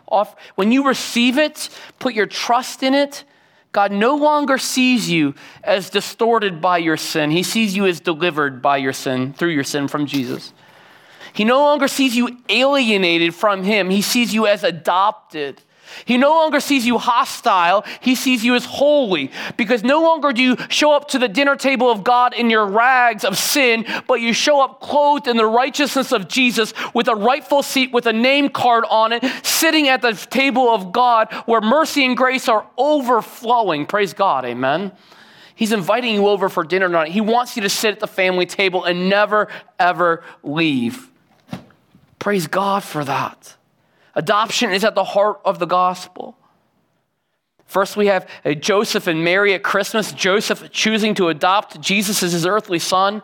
[0.56, 1.68] when you receive it,
[2.00, 3.26] put your trust in it,
[3.72, 7.30] God no longer sees you as distorted by your sin.
[7.32, 10.54] He sees you as delivered by your sin, through your sin from Jesus.
[11.34, 13.90] He no longer sees you alienated from Him.
[13.90, 15.62] He sees you as adopted.
[16.06, 19.32] He no longer sees you hostile, he sees you as holy.
[19.58, 22.66] Because no longer do you show up to the dinner table of God in your
[22.66, 27.16] rags of sin, but you show up clothed in the righteousness of Jesus with a
[27.16, 31.62] rightful seat with a name card on it, sitting at the table of God where
[31.62, 33.86] mercy and grace are overflowing.
[33.86, 34.92] Praise God, amen.
[35.56, 37.12] He's inviting you over for dinner tonight.
[37.12, 41.10] He wants you to sit at the family table and never, ever leave.
[42.18, 43.56] Praise God for that.
[44.20, 46.38] Adoption is at the heart of the gospel.
[47.66, 48.28] First, we have
[48.60, 50.12] Joseph and Mary at Christmas.
[50.12, 53.22] Joseph choosing to adopt Jesus as his earthly son.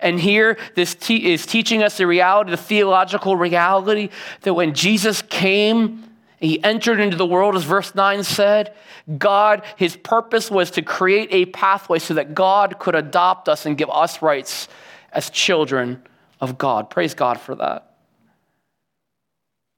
[0.00, 4.08] And here, this te- is teaching us the reality, the theological reality,
[4.40, 6.02] that when Jesus came,
[6.40, 8.74] he entered into the world, as verse 9 said.
[9.16, 13.78] God, his purpose was to create a pathway so that God could adopt us and
[13.78, 14.66] give us rights
[15.12, 16.02] as children
[16.40, 16.90] of God.
[16.90, 17.93] Praise God for that.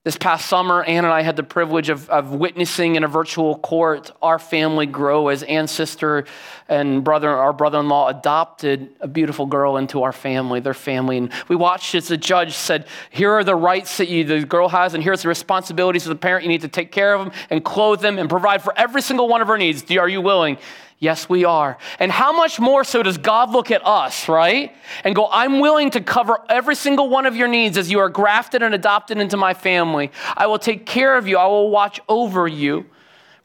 [0.07, 3.59] This past summer, Ann and I had the privilege of, of witnessing in a virtual
[3.59, 6.27] court our family grow as Ann's sister
[6.69, 11.19] and brother, our brother-in-law adopted a beautiful girl into our family, their family.
[11.19, 14.69] And we watched as the judge said, here are the rights that you, the girl
[14.69, 16.45] has, and here's the responsibilities of the parent.
[16.45, 19.27] You need to take care of them and clothe them and provide for every single
[19.27, 19.91] one of her needs.
[19.91, 20.59] Are you willing?
[20.99, 21.77] Yes, we are.
[21.99, 24.75] And how much more so does God look at us, right?
[25.05, 28.09] And go, I'm willing to cover every single one of your needs as you are
[28.09, 30.11] grafted and adopted into my family.
[30.37, 32.87] I will take care of you, I will watch over you.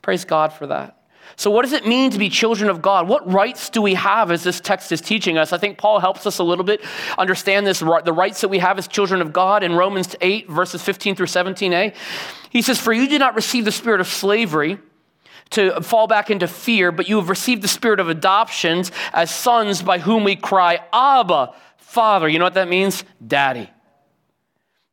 [0.02, 0.98] Praise God for that.
[1.36, 3.08] So, what does it mean to be children of God?
[3.08, 5.54] What rights do we have as this text is teaching us?
[5.54, 6.82] I think Paul helps us a little bit
[7.18, 10.82] understand this, the rights that we have as children of God in Romans 8, verses
[10.82, 11.96] 15 through 17a.
[12.50, 14.80] He says, For you did not receive the spirit of slavery
[15.52, 19.82] to fall back into fear, but you have received the spirit of adoptions as sons
[19.82, 22.28] by whom we cry, Abba, Father.
[22.28, 23.04] You know what that means?
[23.26, 23.70] Daddy.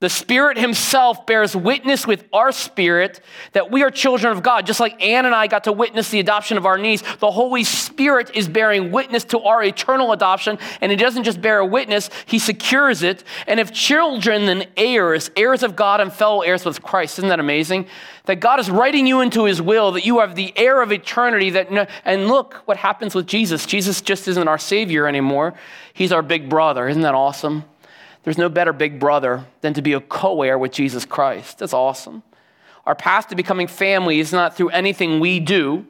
[0.00, 4.64] The Spirit Himself bears witness with our spirit that we are children of God.
[4.64, 7.64] Just like Ann and I got to witness the adoption of our niece, the Holy
[7.64, 10.56] Spirit is bearing witness to our eternal adoption.
[10.80, 13.24] And He doesn't just bear a witness, He secures it.
[13.48, 17.18] And if children, then heirs, heirs of God and fellow heirs with Christ.
[17.18, 17.88] Isn't that amazing?
[18.26, 21.50] That God is writing you into His will, that you have the heir of eternity.
[21.50, 23.66] That, and look what happens with Jesus.
[23.66, 25.54] Jesus just isn't our Savior anymore,
[25.92, 26.86] He's our big brother.
[26.88, 27.64] Isn't that awesome?
[28.28, 31.60] There's no better big brother than to be a co heir with Jesus Christ.
[31.60, 32.22] That's awesome.
[32.84, 35.86] Our path to becoming family is not through anything we do,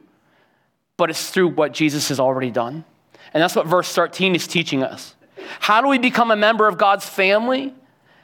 [0.95, 2.85] but it's through what Jesus has already done.
[3.33, 5.15] And that's what verse 13 is teaching us.
[5.59, 7.73] How do we become a member of God's family?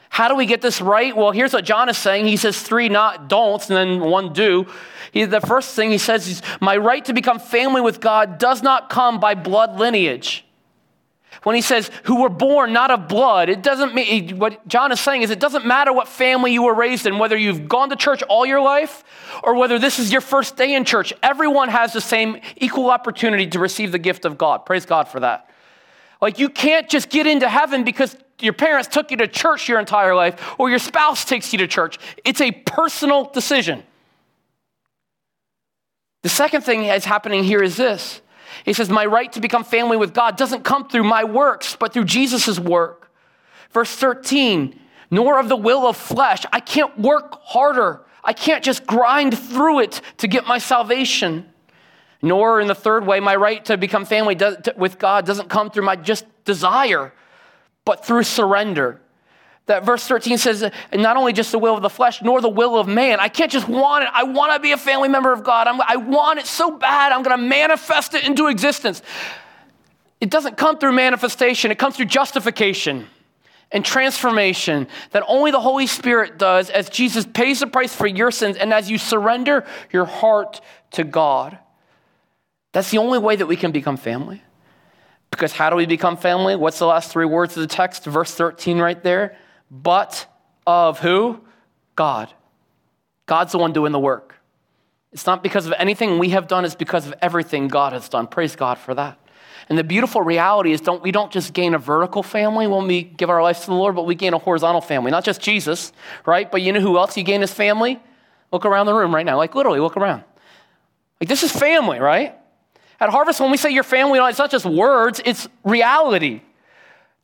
[0.07, 1.13] How do we get this right?
[1.13, 2.25] Well, here's what John is saying.
[2.25, 4.65] He says three not don'ts and then one do.
[5.11, 8.63] He, the first thing he says is, My right to become family with God does
[8.63, 10.44] not come by blood lineage.
[11.43, 14.99] When he says, who were born not of blood, it doesn't mean, what John is
[14.99, 17.95] saying is, it doesn't matter what family you were raised in, whether you've gone to
[17.95, 19.03] church all your life
[19.43, 21.13] or whether this is your first day in church.
[21.21, 24.65] Everyone has the same equal opportunity to receive the gift of God.
[24.65, 25.49] Praise God for that.
[26.21, 29.79] Like, you can't just get into heaven because your parents took you to church your
[29.79, 31.99] entire life or your spouse takes you to church.
[32.23, 33.83] It's a personal decision.
[36.23, 38.21] The second thing that's happening here is this
[38.63, 41.93] he says, My right to become family with God doesn't come through my works, but
[41.93, 43.11] through Jesus' work.
[43.71, 44.79] Verse 13,
[45.11, 46.45] nor of the will of flesh.
[46.53, 48.01] I can't work harder.
[48.23, 51.51] I can't just grind through it to get my salvation.
[52.21, 54.35] Nor, in the third way, my right to become family
[54.77, 57.13] with God doesn't come through my just desire,
[57.83, 59.01] but through surrender
[59.67, 62.77] that verse 13 says, not only just the will of the flesh, nor the will
[62.77, 63.19] of man.
[63.19, 64.09] I can't just want it.
[64.13, 65.67] I want to be a family member of God.
[65.67, 69.01] I'm, i want it so bad, I'm going to manifest it into existence.
[70.21, 73.07] It doesn't come through manifestation, it comes through justification
[73.71, 78.29] and transformation that only the Holy Spirit does as Jesus pays the price for your
[78.29, 81.57] sins and as you surrender your heart to God.
[82.71, 84.43] That's the only way that we can become family.
[85.31, 86.55] Because how do we become family?
[86.55, 88.05] What's the last three words of the text?
[88.05, 89.35] Verse 13 right there
[89.83, 90.27] but
[90.65, 91.41] of who?
[91.95, 92.33] God.
[93.25, 94.35] God's the one doing the work.
[95.11, 98.27] It's not because of anything we have done, it's because of everything God has done.
[98.27, 99.17] Praise God for that.
[99.69, 103.01] And the beautiful reality is don't, we don't just gain a vertical family when we
[103.01, 105.09] give our lives to the Lord, but we gain a horizontal family.
[105.11, 105.91] Not just Jesus,
[106.25, 106.51] right?
[106.51, 107.99] But you know who else you gain his family?
[108.51, 109.37] Look around the room right now.
[109.37, 110.23] Like literally, look around.
[111.19, 112.35] Like this is family, right?
[112.99, 116.41] At Harvest, when we say your family, it's not just words, it's reality.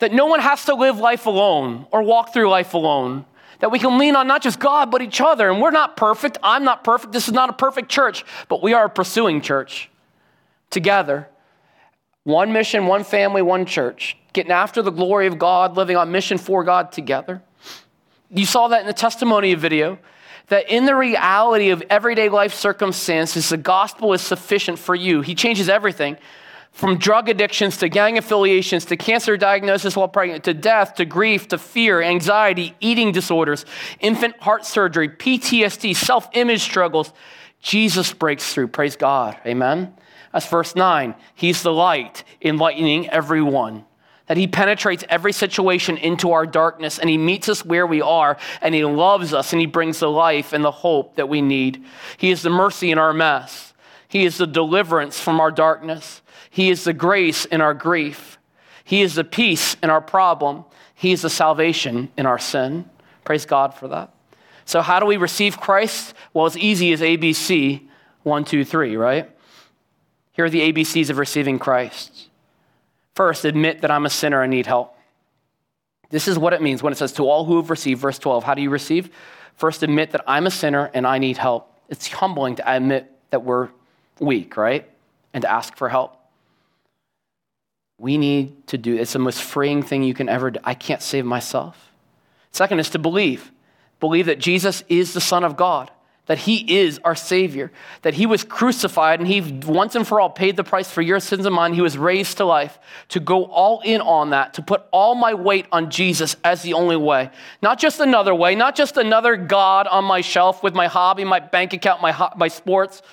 [0.02, 3.24] That no one has to live life alone or walk through life alone.
[3.60, 5.52] That we can lean on not just God, but each other.
[5.52, 6.40] And we're not perfect.
[6.42, 7.14] I'm not perfect.
[7.14, 9.92] This is not a perfect church, but we are a pursuing church
[10.72, 11.30] together.
[12.24, 14.18] One mission, one family, one church.
[14.34, 17.44] Getting after the glory of God, living on mission for God together.
[18.32, 20.00] You saw that in the testimony video
[20.48, 25.22] that in the reality of everyday life circumstances, the gospel is sufficient for you.
[25.22, 26.18] He changes everything
[26.72, 31.48] from drug addictions to gang affiliations to cancer diagnosis while pregnant to death to grief
[31.50, 33.66] to fear, anxiety, eating disorders,
[34.00, 37.14] infant heart surgery, PTSD, self image struggles.
[37.62, 38.70] Jesus breaks through.
[38.70, 39.38] Praise God.
[39.46, 39.94] Amen.
[40.34, 41.14] That's verse 9.
[41.36, 43.86] He's the light, enlightening everyone.
[44.28, 48.38] That he penetrates every situation into our darkness and he meets us where we are
[48.62, 51.84] and he loves us and he brings the life and the hope that we need.
[52.18, 53.74] He is the mercy in our mess.
[54.08, 56.22] He is the deliverance from our darkness.
[56.52, 58.38] He is the grace in our grief.
[58.84, 60.66] He is the peace in our problem.
[60.94, 62.90] He is the salvation in our sin.
[63.24, 64.14] Praise God for that.
[64.66, 66.14] So, how do we receive Christ?
[66.34, 67.88] Well, as easy as ABC
[68.24, 69.30] one, two, three, right?
[70.34, 72.30] Here are the ABCs of receiving Christ.
[73.16, 74.96] First, admit that I'm a sinner and need help.
[76.10, 78.44] This is what it means when it says, To all who have received, verse 12.
[78.44, 79.10] How do you receive?
[79.56, 81.74] First, admit that I'm a sinner and I need help.
[81.90, 83.70] It's humbling to admit that we're
[84.20, 84.90] weak, right?
[85.34, 86.21] And to ask for help.
[88.02, 90.60] We need to do it's the most freeing thing you can ever do.
[90.64, 91.92] I can't save myself.
[92.52, 93.52] Second is to believe.
[94.00, 95.92] Believe that Jesus is the Son of God,
[96.26, 100.32] that He is our Savior, that He was crucified and He once and for all
[100.32, 101.76] paid the price for your sins and mine.
[101.76, 102.80] He was raised to life.
[103.10, 106.74] To go all in on that, to put all my weight on Jesus as the
[106.74, 107.30] only way.
[107.62, 111.40] Not just another way, not just another God on my shelf with my hobby, my
[111.40, 113.04] bank account, my, my sports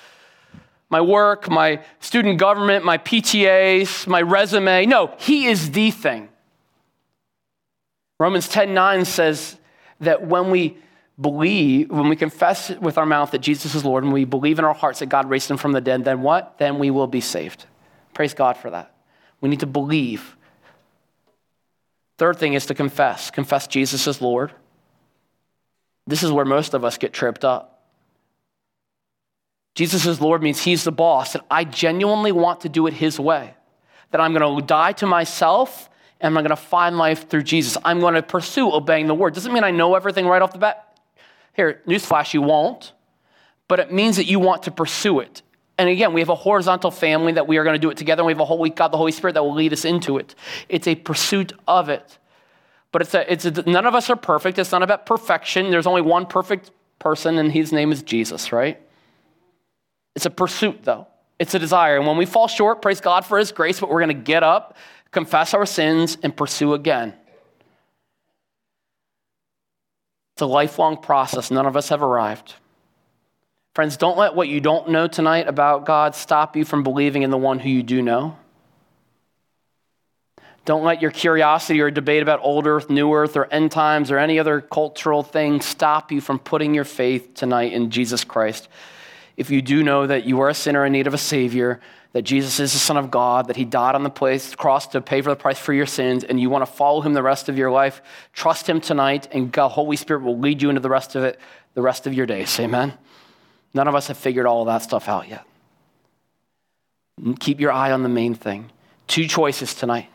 [0.89, 4.85] my work, my student government, my PTAs, my resume.
[4.85, 6.29] No, he is the thing.
[8.19, 9.57] Romans 10:9 says
[10.01, 10.77] that when we
[11.19, 14.65] believe, when we confess with our mouth that Jesus is Lord, and we believe in
[14.65, 16.57] our hearts that God raised him from the dead, then what?
[16.57, 17.65] Then we will be saved.
[18.13, 18.93] Praise God for that.
[19.41, 20.35] We need to believe.
[22.17, 23.31] Third thing is to confess.
[23.31, 24.51] Confess Jesus is Lord.
[26.05, 27.78] This is where most of us get tripped up.
[29.79, 33.17] Jesus is Lord means he's the boss, and I genuinely want to do it his
[33.17, 33.53] way.
[34.11, 35.89] That I'm going to die to myself
[36.19, 37.77] and I'm going to find life through Jesus.
[37.85, 39.35] I'm going to pursue obeying the word.
[39.35, 40.99] Doesn't mean I know everything right off the bat.
[41.53, 42.91] Here, newsflash, you won't.
[43.69, 45.43] But it means that you want to pursue it.
[45.77, 48.19] And again, we have a horizontal family that we are going to do it together.
[48.19, 50.35] And we have a Holy God, the Holy Spirit, that will lead us into it.
[50.67, 52.17] It's a pursuit of it.
[52.91, 54.59] But it's a, it's a, none of us are perfect.
[54.59, 55.71] It's not about perfection.
[55.71, 58.77] There's only one perfect person, and his name is Jesus, right?
[60.19, 61.07] It's a pursuit, though.
[61.39, 61.95] It's a desire.
[61.95, 64.43] And when we fall short, praise God for His grace, but we're going to get
[64.43, 64.75] up,
[65.11, 67.13] confess our sins, and pursue again.
[70.33, 71.51] It's a lifelong process.
[71.51, 72.53] None of us have arrived.
[73.75, 77.29] Friends, don't let what you don't know tonight about God stop you from believing in
[77.29, 78.35] the one who you do know.
[80.65, 84.17] Don't let your curiosity or debate about old earth, new earth, or end times or
[84.17, 88.67] any other cultural thing stop you from putting your faith tonight in Jesus Christ.
[89.39, 91.79] If you do know that you are a sinner in need of a Savior,
[92.11, 94.99] that Jesus is the Son of God, that He died on the place, cross to
[94.99, 97.47] pay for the price for your sins, and you want to follow Him the rest
[97.47, 98.01] of your life,
[98.33, 101.39] trust Him tonight, and God, Holy Spirit will lead you into the rest of it,
[101.73, 102.59] the rest of your days.
[102.59, 102.91] Amen.
[103.73, 105.45] None of us have figured all that stuff out yet.
[107.39, 108.69] Keep your eye on the main thing.
[109.07, 110.09] Two choices tonight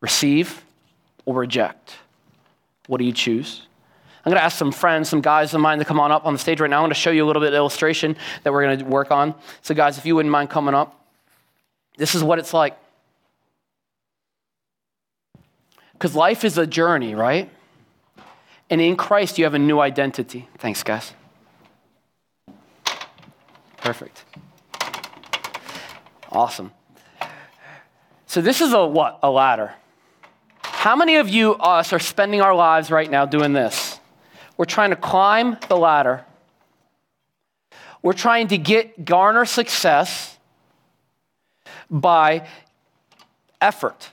[0.00, 0.62] receive
[1.24, 1.96] or reject.
[2.86, 3.66] What do you choose?
[4.24, 6.32] I'm going to ask some friends, some guys of mine to come on up on
[6.32, 6.78] the stage right now.
[6.78, 9.10] I'm going to show you a little bit of illustration that we're going to work
[9.10, 9.34] on.
[9.60, 10.98] So, guys, if you wouldn't mind coming up,
[11.98, 12.78] this is what it's like.
[15.92, 17.50] Because life is a journey, right?
[18.70, 20.48] And in Christ, you have a new identity.
[20.56, 21.12] Thanks, guys.
[23.76, 24.24] Perfect.
[26.32, 26.72] Awesome.
[28.26, 29.18] So this is a what?
[29.22, 29.74] A ladder.
[30.62, 33.83] How many of you us are spending our lives right now doing this?
[34.56, 36.24] We're trying to climb the ladder.
[38.02, 40.36] We're trying to get garner success
[41.90, 42.46] by
[43.60, 44.10] effort.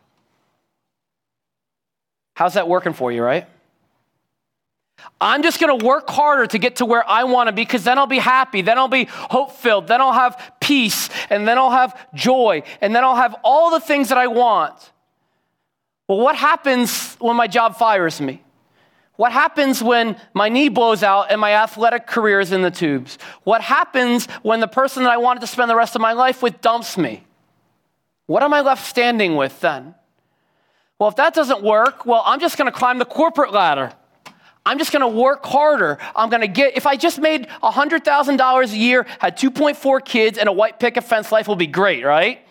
[2.33, 3.47] How's that working for you, right?
[5.19, 7.83] I'm just going to work harder to get to where I want to be because
[7.83, 8.61] then I'll be happy.
[8.61, 9.87] Then I'll be hope filled.
[9.87, 11.09] Then I'll have peace.
[11.29, 12.63] And then I'll have joy.
[12.81, 14.91] And then I'll have all the things that I want.
[16.07, 18.41] Well, what happens when my job fires me?
[19.21, 23.19] What happens when my knee blows out and my athletic career is in the tubes?
[23.43, 26.41] What happens when the person that I wanted to spend the rest of my life
[26.41, 27.23] with dumps me?
[28.25, 29.93] What am I left standing with then?
[30.97, 33.93] Well, if that doesn't work, well, I'm just going to climb the corporate ladder.
[34.65, 35.99] I'm just going to work harder.
[36.15, 40.49] I'm going to get, if I just made $100,000 a year, had 2.4 kids, and
[40.49, 42.43] a white picket fence, life will be great, right?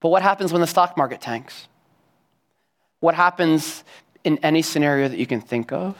[0.00, 1.68] But what happens when the stock market tanks?
[3.00, 3.84] What happens
[4.24, 5.96] in any scenario that you can think of?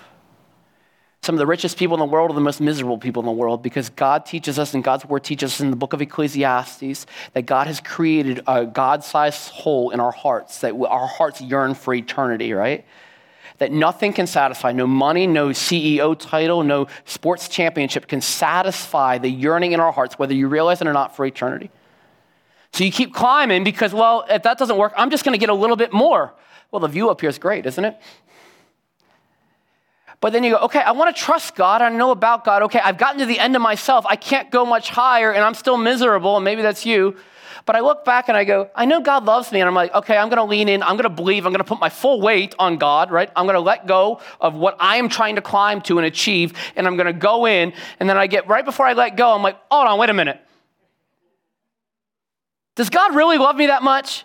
[1.22, 3.32] Some of the richest people in the world are the most miserable people in the
[3.32, 7.06] world because God teaches us, and God's word teaches us in the book of Ecclesiastes
[7.32, 11.74] that God has created a God sized hole in our hearts, that our hearts yearn
[11.74, 12.84] for eternity, right?
[13.58, 14.72] that nothing can satisfy.
[14.72, 20.18] No money, no CEO title, no sports championship can satisfy the yearning in our hearts,
[20.18, 21.70] whether you realize it or not, for eternity.
[22.72, 25.50] So you keep climbing because, well, if that doesn't work, I'm just going to get
[25.50, 26.34] a little bit more.
[26.74, 27.96] Well, the view up here is great, isn't it?
[30.20, 31.80] But then you go, okay, I want to trust God.
[31.82, 32.62] I know about God.
[32.62, 34.04] Okay, I've gotten to the end of myself.
[34.08, 37.16] I can't go much higher, and I'm still miserable, and maybe that's you.
[37.64, 39.60] But I look back and I go, I know God loves me.
[39.60, 40.82] And I'm like, okay, I'm going to lean in.
[40.82, 41.46] I'm going to believe.
[41.46, 43.30] I'm going to put my full weight on God, right?
[43.36, 46.54] I'm going to let go of what I am trying to climb to and achieve.
[46.74, 47.72] And I'm going to go in.
[48.00, 50.12] And then I get right before I let go, I'm like, hold on, wait a
[50.12, 50.40] minute.
[52.74, 54.24] Does God really love me that much?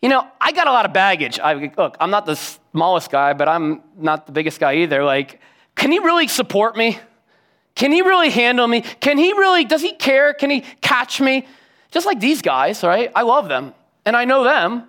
[0.00, 1.40] You know, I got a lot of baggage.
[1.40, 5.02] I, look, I'm not the smallest guy, but I'm not the biggest guy either.
[5.02, 5.40] Like,
[5.74, 6.98] can he really support me?
[7.74, 8.82] Can he really handle me?
[9.00, 10.34] Can he really, does he care?
[10.34, 11.46] Can he catch me?
[11.90, 13.10] Just like these guys, right?
[13.14, 13.74] I love them,
[14.04, 14.84] and I know them,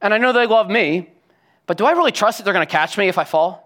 [0.00, 1.08] and I know they love me,
[1.66, 3.63] but do I really trust that they're to catch me if I fall?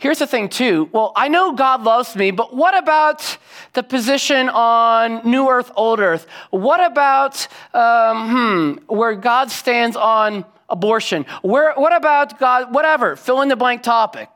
[0.00, 0.88] Here's the thing, too.
[0.92, 3.36] Well, I know God loves me, but what about
[3.74, 6.26] the position on New Earth, Old Earth?
[6.48, 11.26] What about, um, hmm, where God stands on abortion?
[11.42, 14.30] Where, what about God, whatever, fill in the blank topic?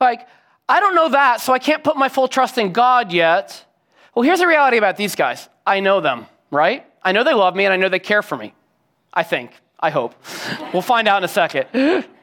[0.00, 0.26] Like,
[0.68, 3.64] I don't know that, so I can't put my full trust in God yet.
[4.12, 6.84] Well, here's the reality about these guys I know them, right?
[7.00, 8.54] I know they love me and I know they care for me.
[9.14, 9.52] I think.
[9.78, 10.16] I hope.
[10.72, 11.68] we'll find out in a second.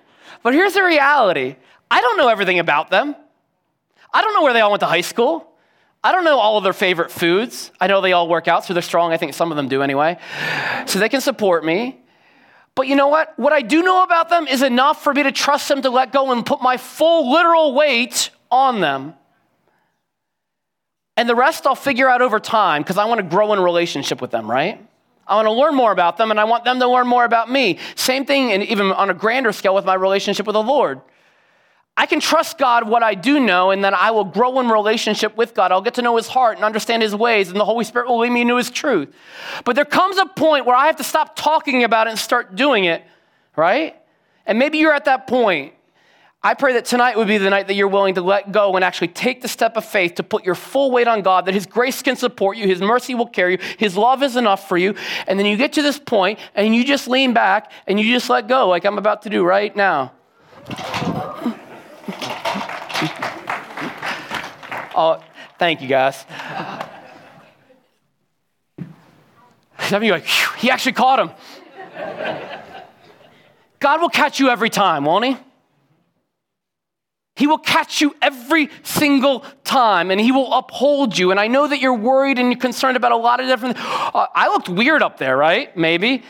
[0.44, 1.56] But here's the reality
[1.94, 3.16] I don't know everything about them.
[4.12, 5.48] I don't know where they all went to high school.
[6.04, 7.72] I don't know all of their favorite foods.
[7.80, 9.14] I know they all work out, so they're strong.
[9.14, 10.18] I think some of them do anyway.
[10.88, 12.02] So they can support me.
[12.74, 13.38] But you know what?
[13.38, 16.12] What I do know about them is enough for me to trust them to let
[16.12, 19.14] go and put my full literal weight on them.
[21.16, 24.20] And the rest I'll figure out over time because I want to grow in relationship
[24.20, 24.84] with them, right?
[25.28, 27.52] I want to learn more about them and I want them to learn more about
[27.52, 27.78] me.
[27.94, 31.00] Same thing, and even on a grander scale with my relationship with the Lord.
[31.96, 35.38] I can trust God what I do know, and then I will grow in relationship
[35.38, 35.72] with God.
[35.72, 38.20] I'll get to know His heart and understand His ways, and the Holy Spirit will
[38.20, 39.14] lead me into His truth.
[39.64, 42.56] But there comes a point where I have to stop talking about it and start
[42.56, 43.04] doing it,
[43.56, 43.96] right?
[44.48, 45.74] And maybe you're at that point.
[46.46, 48.84] I pray that tonight would be the night that you're willing to let go and
[48.84, 51.68] actually take the step of faith to put your full weight on God, that His
[51.68, 54.96] grace can support you, His mercy will carry you, His love is enough for you.
[55.28, 58.32] And then you get to this point and you just lean back and you just
[58.32, 60.12] let go, like I'm about to do right now.
[64.96, 65.24] Oh,
[65.58, 66.26] thank you guys.
[69.80, 70.26] Some of you like,
[70.58, 71.32] he actually caught him.
[73.80, 75.38] God will catch you every time, won't he?
[77.36, 81.32] He will catch you every single time and he will uphold you.
[81.32, 84.28] And I know that you're worried and you're concerned about a lot of different uh,
[84.36, 85.76] I looked weird up there, right?
[85.76, 86.24] Maybe.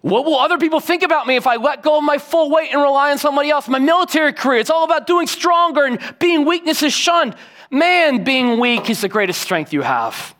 [0.00, 2.72] What will other people think about me if I let go of my full weight
[2.72, 3.68] and rely on somebody else?
[3.68, 7.34] My military career, it's all about doing stronger and being weakness is shunned.
[7.70, 10.34] Man, being weak is the greatest strength you have.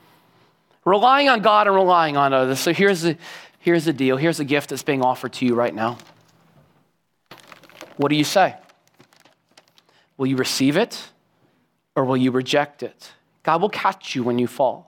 [0.84, 2.60] Relying on God and relying on others.
[2.60, 3.18] So here's the,
[3.58, 4.16] here's the deal.
[4.16, 5.98] Here's the gift that's being offered to you right now.
[7.96, 8.54] What do you say?
[10.16, 11.10] Will you receive it
[11.96, 13.12] or will you reject it?
[13.42, 14.87] God will catch you when you fall.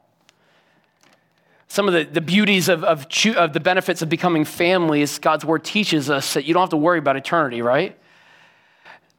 [1.71, 3.07] Some of the, the beauties of, of,
[3.37, 6.77] of the benefits of becoming families, God's word teaches us that you don't have to
[6.77, 7.97] worry about eternity, right?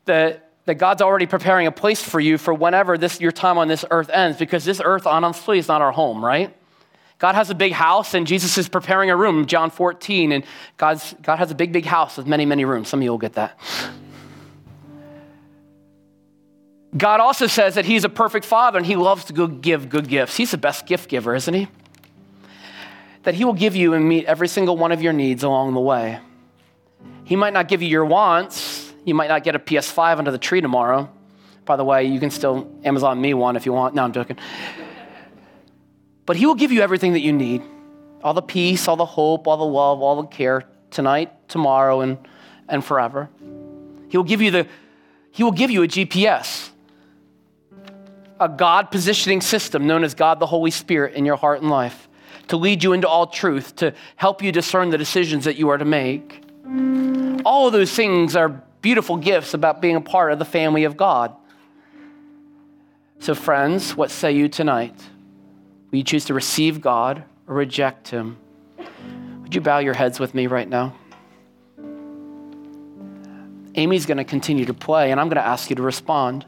[0.03, 3.69] That, that God's already preparing a place for you for whenever this, your time on
[3.69, 6.53] this earth ends, because this earth, honestly, is not our home, right?
[7.19, 10.43] God has a big house, and Jesus is preparing a room, John 14, and
[10.75, 12.89] God's, God has a big, big house with many, many rooms.
[12.89, 13.57] Some of you will get that.
[16.97, 20.09] God also says that He's a perfect Father and He loves to go give good
[20.09, 20.35] gifts.
[20.35, 21.69] He's the best gift giver, isn't He?
[23.23, 25.79] That He will give you and meet every single one of your needs along the
[25.79, 26.19] way.
[27.23, 28.91] He might not give you your wants.
[29.05, 31.09] You might not get a PS5 under the tree tomorrow.
[31.65, 33.95] By the way, you can still Amazon me one if you want.
[33.95, 34.37] No, I'm joking.
[36.25, 37.61] But He will give you everything that you need
[38.23, 42.17] all the peace, all the hope, all the love, all the care tonight, tomorrow, and,
[42.69, 43.29] and forever.
[44.09, 44.67] He will give you the
[45.31, 46.71] he will give you a GPS
[48.41, 52.09] a God positioning system known as God the Holy Spirit in your heart and life
[52.47, 55.77] to lead you into all truth, to help you discern the decisions that you are
[55.77, 56.43] to make.
[57.45, 60.97] All of those things are beautiful gifts about being a part of the family of
[60.97, 61.35] God.
[63.19, 64.95] So, friends, what say you tonight?
[65.91, 68.37] Will you choose to receive God or reject Him?
[69.43, 70.95] Would you bow your heads with me right now?
[73.75, 76.45] Amy's going to continue to play, and I'm going to ask you to respond.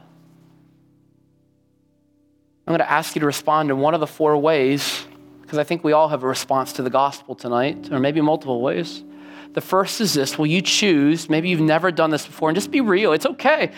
[2.66, 5.06] I'm going to ask you to respond in one of the four ways,
[5.44, 8.62] because I think we all have a response to the gospel tonight, or maybe multiple
[8.62, 9.04] ways.
[9.52, 11.28] The first is this Will you choose?
[11.28, 13.12] Maybe you've never done this before, and just be real.
[13.12, 13.72] It's okay.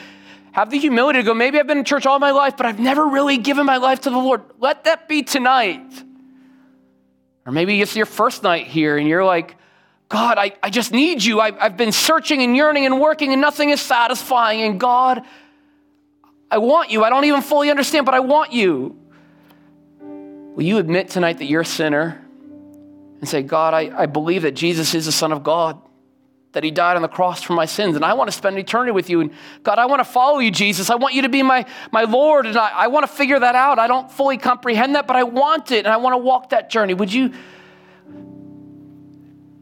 [0.53, 2.79] Have the humility to go, maybe I've been in church all my life, but I've
[2.79, 4.43] never really given my life to the Lord.
[4.61, 5.85] Let that be tonight.
[7.45, 9.57] Or maybe it's your first night here, and you're like,
[10.09, 11.41] God, I, I just need you.
[11.41, 14.62] I, I've been searching and yearning and working, and nothing is satisfying.
[14.62, 15.23] And God,
[16.49, 17.03] I want you.
[17.03, 18.97] I don't even fully understand, but I want you.
[20.57, 22.19] Will you admit tonight that you're a sinner
[23.21, 25.79] and say, God, I, I believe that Jesus is the Son of God,
[26.53, 28.91] that He died on the cross for my sins, and I want to spend eternity
[28.91, 29.21] with you.
[29.21, 29.33] And
[29.63, 30.89] God, I want to follow you, Jesus.
[30.89, 33.55] I want you to be my, my Lord, and I, I want to figure that
[33.55, 33.79] out.
[33.79, 36.71] I don't fully comprehend that, but I want it, and I want to walk that
[36.71, 36.95] journey.
[36.95, 37.35] Would you,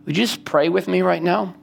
[0.04, 1.56] would you just pray with me right now?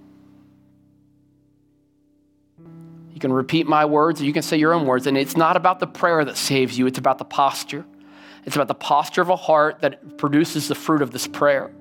[3.13, 5.07] You can repeat my words or you can say your own words.
[5.07, 7.85] And it's not about the prayer that saves you, it's about the posture.
[8.45, 11.71] It's about the posture of a heart that produces the fruit of this prayer.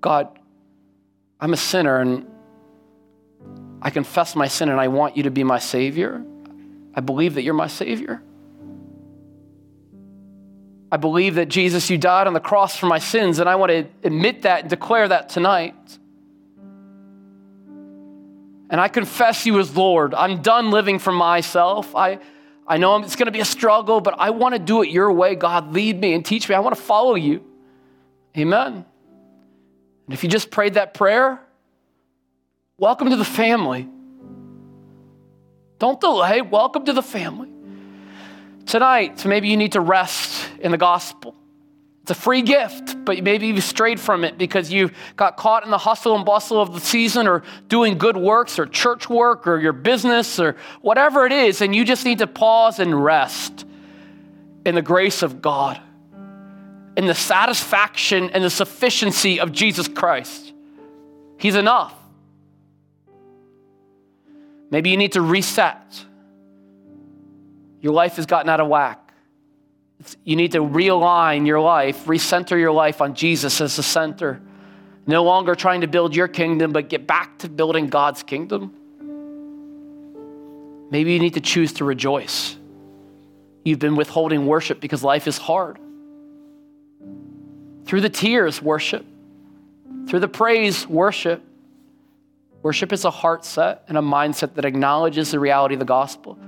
[0.00, 0.38] God,
[1.40, 2.26] I'm a sinner and
[3.80, 6.24] I confess my sin and I want you to be my Savior.
[6.94, 8.22] I believe that you're my Savior.
[10.90, 13.70] I believe that Jesus, you died on the cross for my sins, and I want
[13.70, 15.74] to admit that and declare that tonight.
[18.70, 20.14] And I confess you as Lord.
[20.14, 21.94] I'm done living for myself.
[21.94, 22.20] I,
[22.68, 25.12] I know it's going to be a struggle, but I want to do it your
[25.12, 25.36] way.
[25.36, 26.54] God, lead me and teach me.
[26.54, 27.44] I want to follow you.
[28.36, 28.84] Amen.
[30.06, 31.40] And if you just prayed that prayer,
[32.78, 33.88] welcome to the family.
[35.78, 36.42] Don't delay.
[36.42, 37.50] Welcome to the family.
[38.66, 41.36] Tonight, maybe you need to rest in the gospel.
[42.06, 45.72] It's a free gift, but maybe you've strayed from it because you got caught in
[45.72, 49.58] the hustle and bustle of the season or doing good works or church work or
[49.58, 53.66] your business or whatever it is, and you just need to pause and rest
[54.64, 55.80] in the grace of God,
[56.96, 60.52] in the satisfaction and the sufficiency of Jesus Christ.
[61.38, 61.92] He's enough.
[64.70, 66.04] Maybe you need to reset.
[67.80, 69.05] Your life has gotten out of whack.
[70.24, 74.40] You need to realign your life, recenter your life on Jesus as the center.
[75.06, 78.74] No longer trying to build your kingdom, but get back to building God's kingdom.
[80.90, 82.56] Maybe you need to choose to rejoice.
[83.64, 85.78] You've been withholding worship because life is hard.
[87.84, 89.04] Through the tears, worship.
[90.08, 91.42] Through the praise, worship.
[92.62, 96.38] Worship is a heart set and a mindset that acknowledges the reality of the gospel.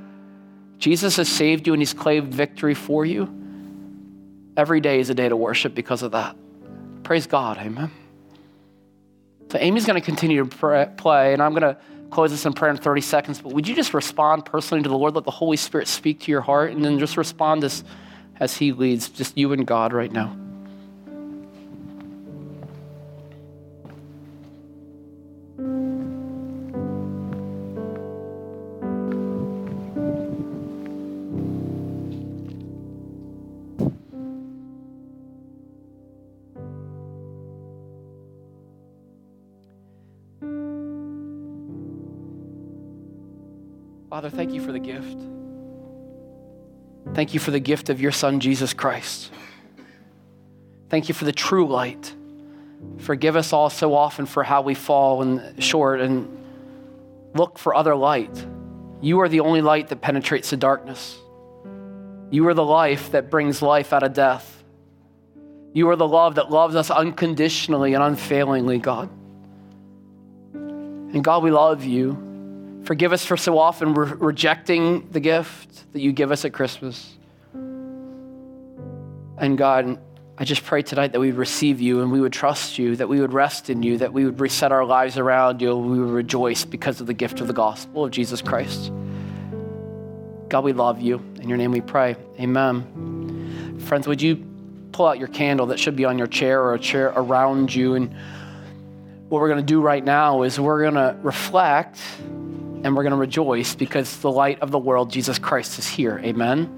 [0.79, 3.35] Jesus has saved you and he's claimed victory for you.
[4.57, 6.37] Every day is a day to worship because of that.
[7.03, 7.59] Praise God.
[7.59, 7.91] Amen.
[9.51, 11.79] So Amy's going to continue to pray, play, and I'm going to
[12.11, 13.41] close this in prayer in 30 seconds.
[13.41, 15.15] But would you just respond personally to the Lord?
[15.15, 17.83] Let the Holy Spirit speak to your heart, and then just respond as,
[18.41, 20.37] as He leads, just you and God right now.
[44.69, 45.17] For the gift.
[47.15, 49.33] Thank you for the gift of your Son, Jesus Christ.
[50.91, 52.15] Thank you for the true light.
[52.99, 56.29] Forgive us all so often for how we fall and short and
[57.33, 58.47] look for other light.
[59.01, 61.17] You are the only light that penetrates the darkness.
[62.31, 64.63] You are the life that brings life out of death.
[65.73, 69.09] You are the love that loves us unconditionally and unfailingly, God.
[70.53, 72.28] And God, we love you.
[72.89, 77.19] Forgive us for so often re- rejecting the gift that you give us at Christmas.
[79.37, 80.01] And God,
[80.39, 83.07] I just pray tonight that we would receive you and we would trust you, that
[83.07, 86.15] we would rest in you, that we would reset our lives around you, we would
[86.15, 88.91] rejoice because of the gift of the gospel of Jesus Christ.
[90.49, 91.17] God, we love you.
[91.43, 92.17] In your name we pray.
[92.41, 93.77] Amen.
[93.81, 94.47] Friends, would you
[94.93, 97.97] pull out your candle that should be on your chair or a chair around you?
[97.97, 98.17] And
[99.29, 102.01] what we're going to do right now is we're going to reflect
[102.85, 106.21] and we're going to rejoice because the light of the world, Jesus Christ, is here.
[106.25, 106.73] Amen.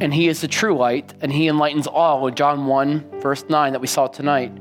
[0.00, 3.80] And he is the true light, and he enlightens all John 1, verse 9, that
[3.80, 4.52] we saw tonight.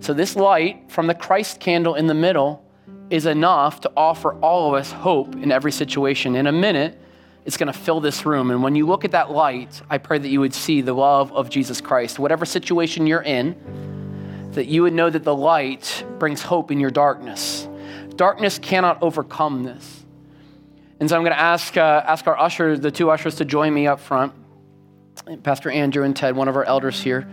[0.00, 2.64] So, this light from the Christ candle in the middle
[3.10, 6.34] is enough to offer all of us hope in every situation.
[6.34, 6.98] In a minute,
[7.44, 8.50] it's going to fill this room.
[8.50, 11.32] And when you look at that light, I pray that you would see the love
[11.32, 12.18] of Jesus Christ.
[12.18, 16.90] Whatever situation you're in, that you would know that the light brings hope in your
[16.90, 17.68] darkness.
[18.12, 20.04] Darkness cannot overcome this.
[21.00, 23.74] And so I'm going to ask, uh, ask our ushers, the two ushers, to join
[23.74, 24.32] me up front.
[25.42, 27.26] Pastor Andrew and Ted, one of our elders here.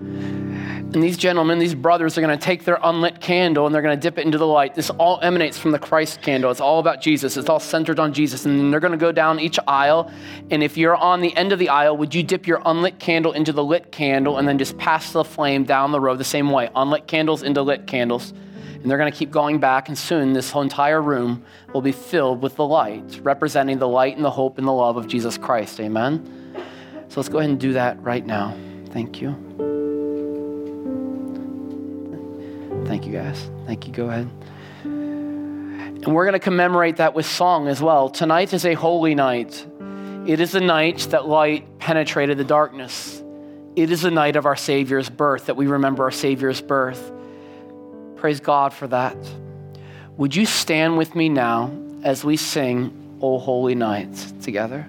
[0.00, 3.96] And these gentlemen, these brothers, are going to take their unlit candle and they're going
[3.96, 4.74] to dip it into the light.
[4.74, 6.50] This all emanates from the Christ candle.
[6.50, 7.36] It's all about Jesus.
[7.36, 8.44] It's all centered on Jesus.
[8.44, 10.10] And they're going to go down each aisle.
[10.50, 13.32] And if you're on the end of the aisle, would you dip your unlit candle
[13.32, 16.50] into the lit candle and then just pass the flame down the row the same
[16.50, 16.70] way?
[16.74, 18.32] Unlit candles into lit candles.
[18.82, 21.92] And they're going to keep going back, and soon this whole entire room will be
[21.92, 25.36] filled with the light, representing the light and the hope and the love of Jesus
[25.36, 25.78] Christ.
[25.80, 26.54] Amen?
[27.08, 28.56] So let's go ahead and do that right now.
[28.86, 29.32] Thank you.
[32.86, 33.50] Thank you, guys.
[33.66, 33.92] Thank you.
[33.92, 34.30] Go ahead.
[34.84, 38.08] And we're going to commemorate that with song as well.
[38.08, 39.66] Tonight is a holy night.
[40.26, 43.22] It is a night that light penetrated the darkness.
[43.76, 47.12] It is a night of our Savior's birth, that we remember our Savior's birth.
[48.20, 49.16] Praise God for that.
[50.18, 51.70] Would you stand with me now
[52.02, 54.86] as we sing O Holy Night together?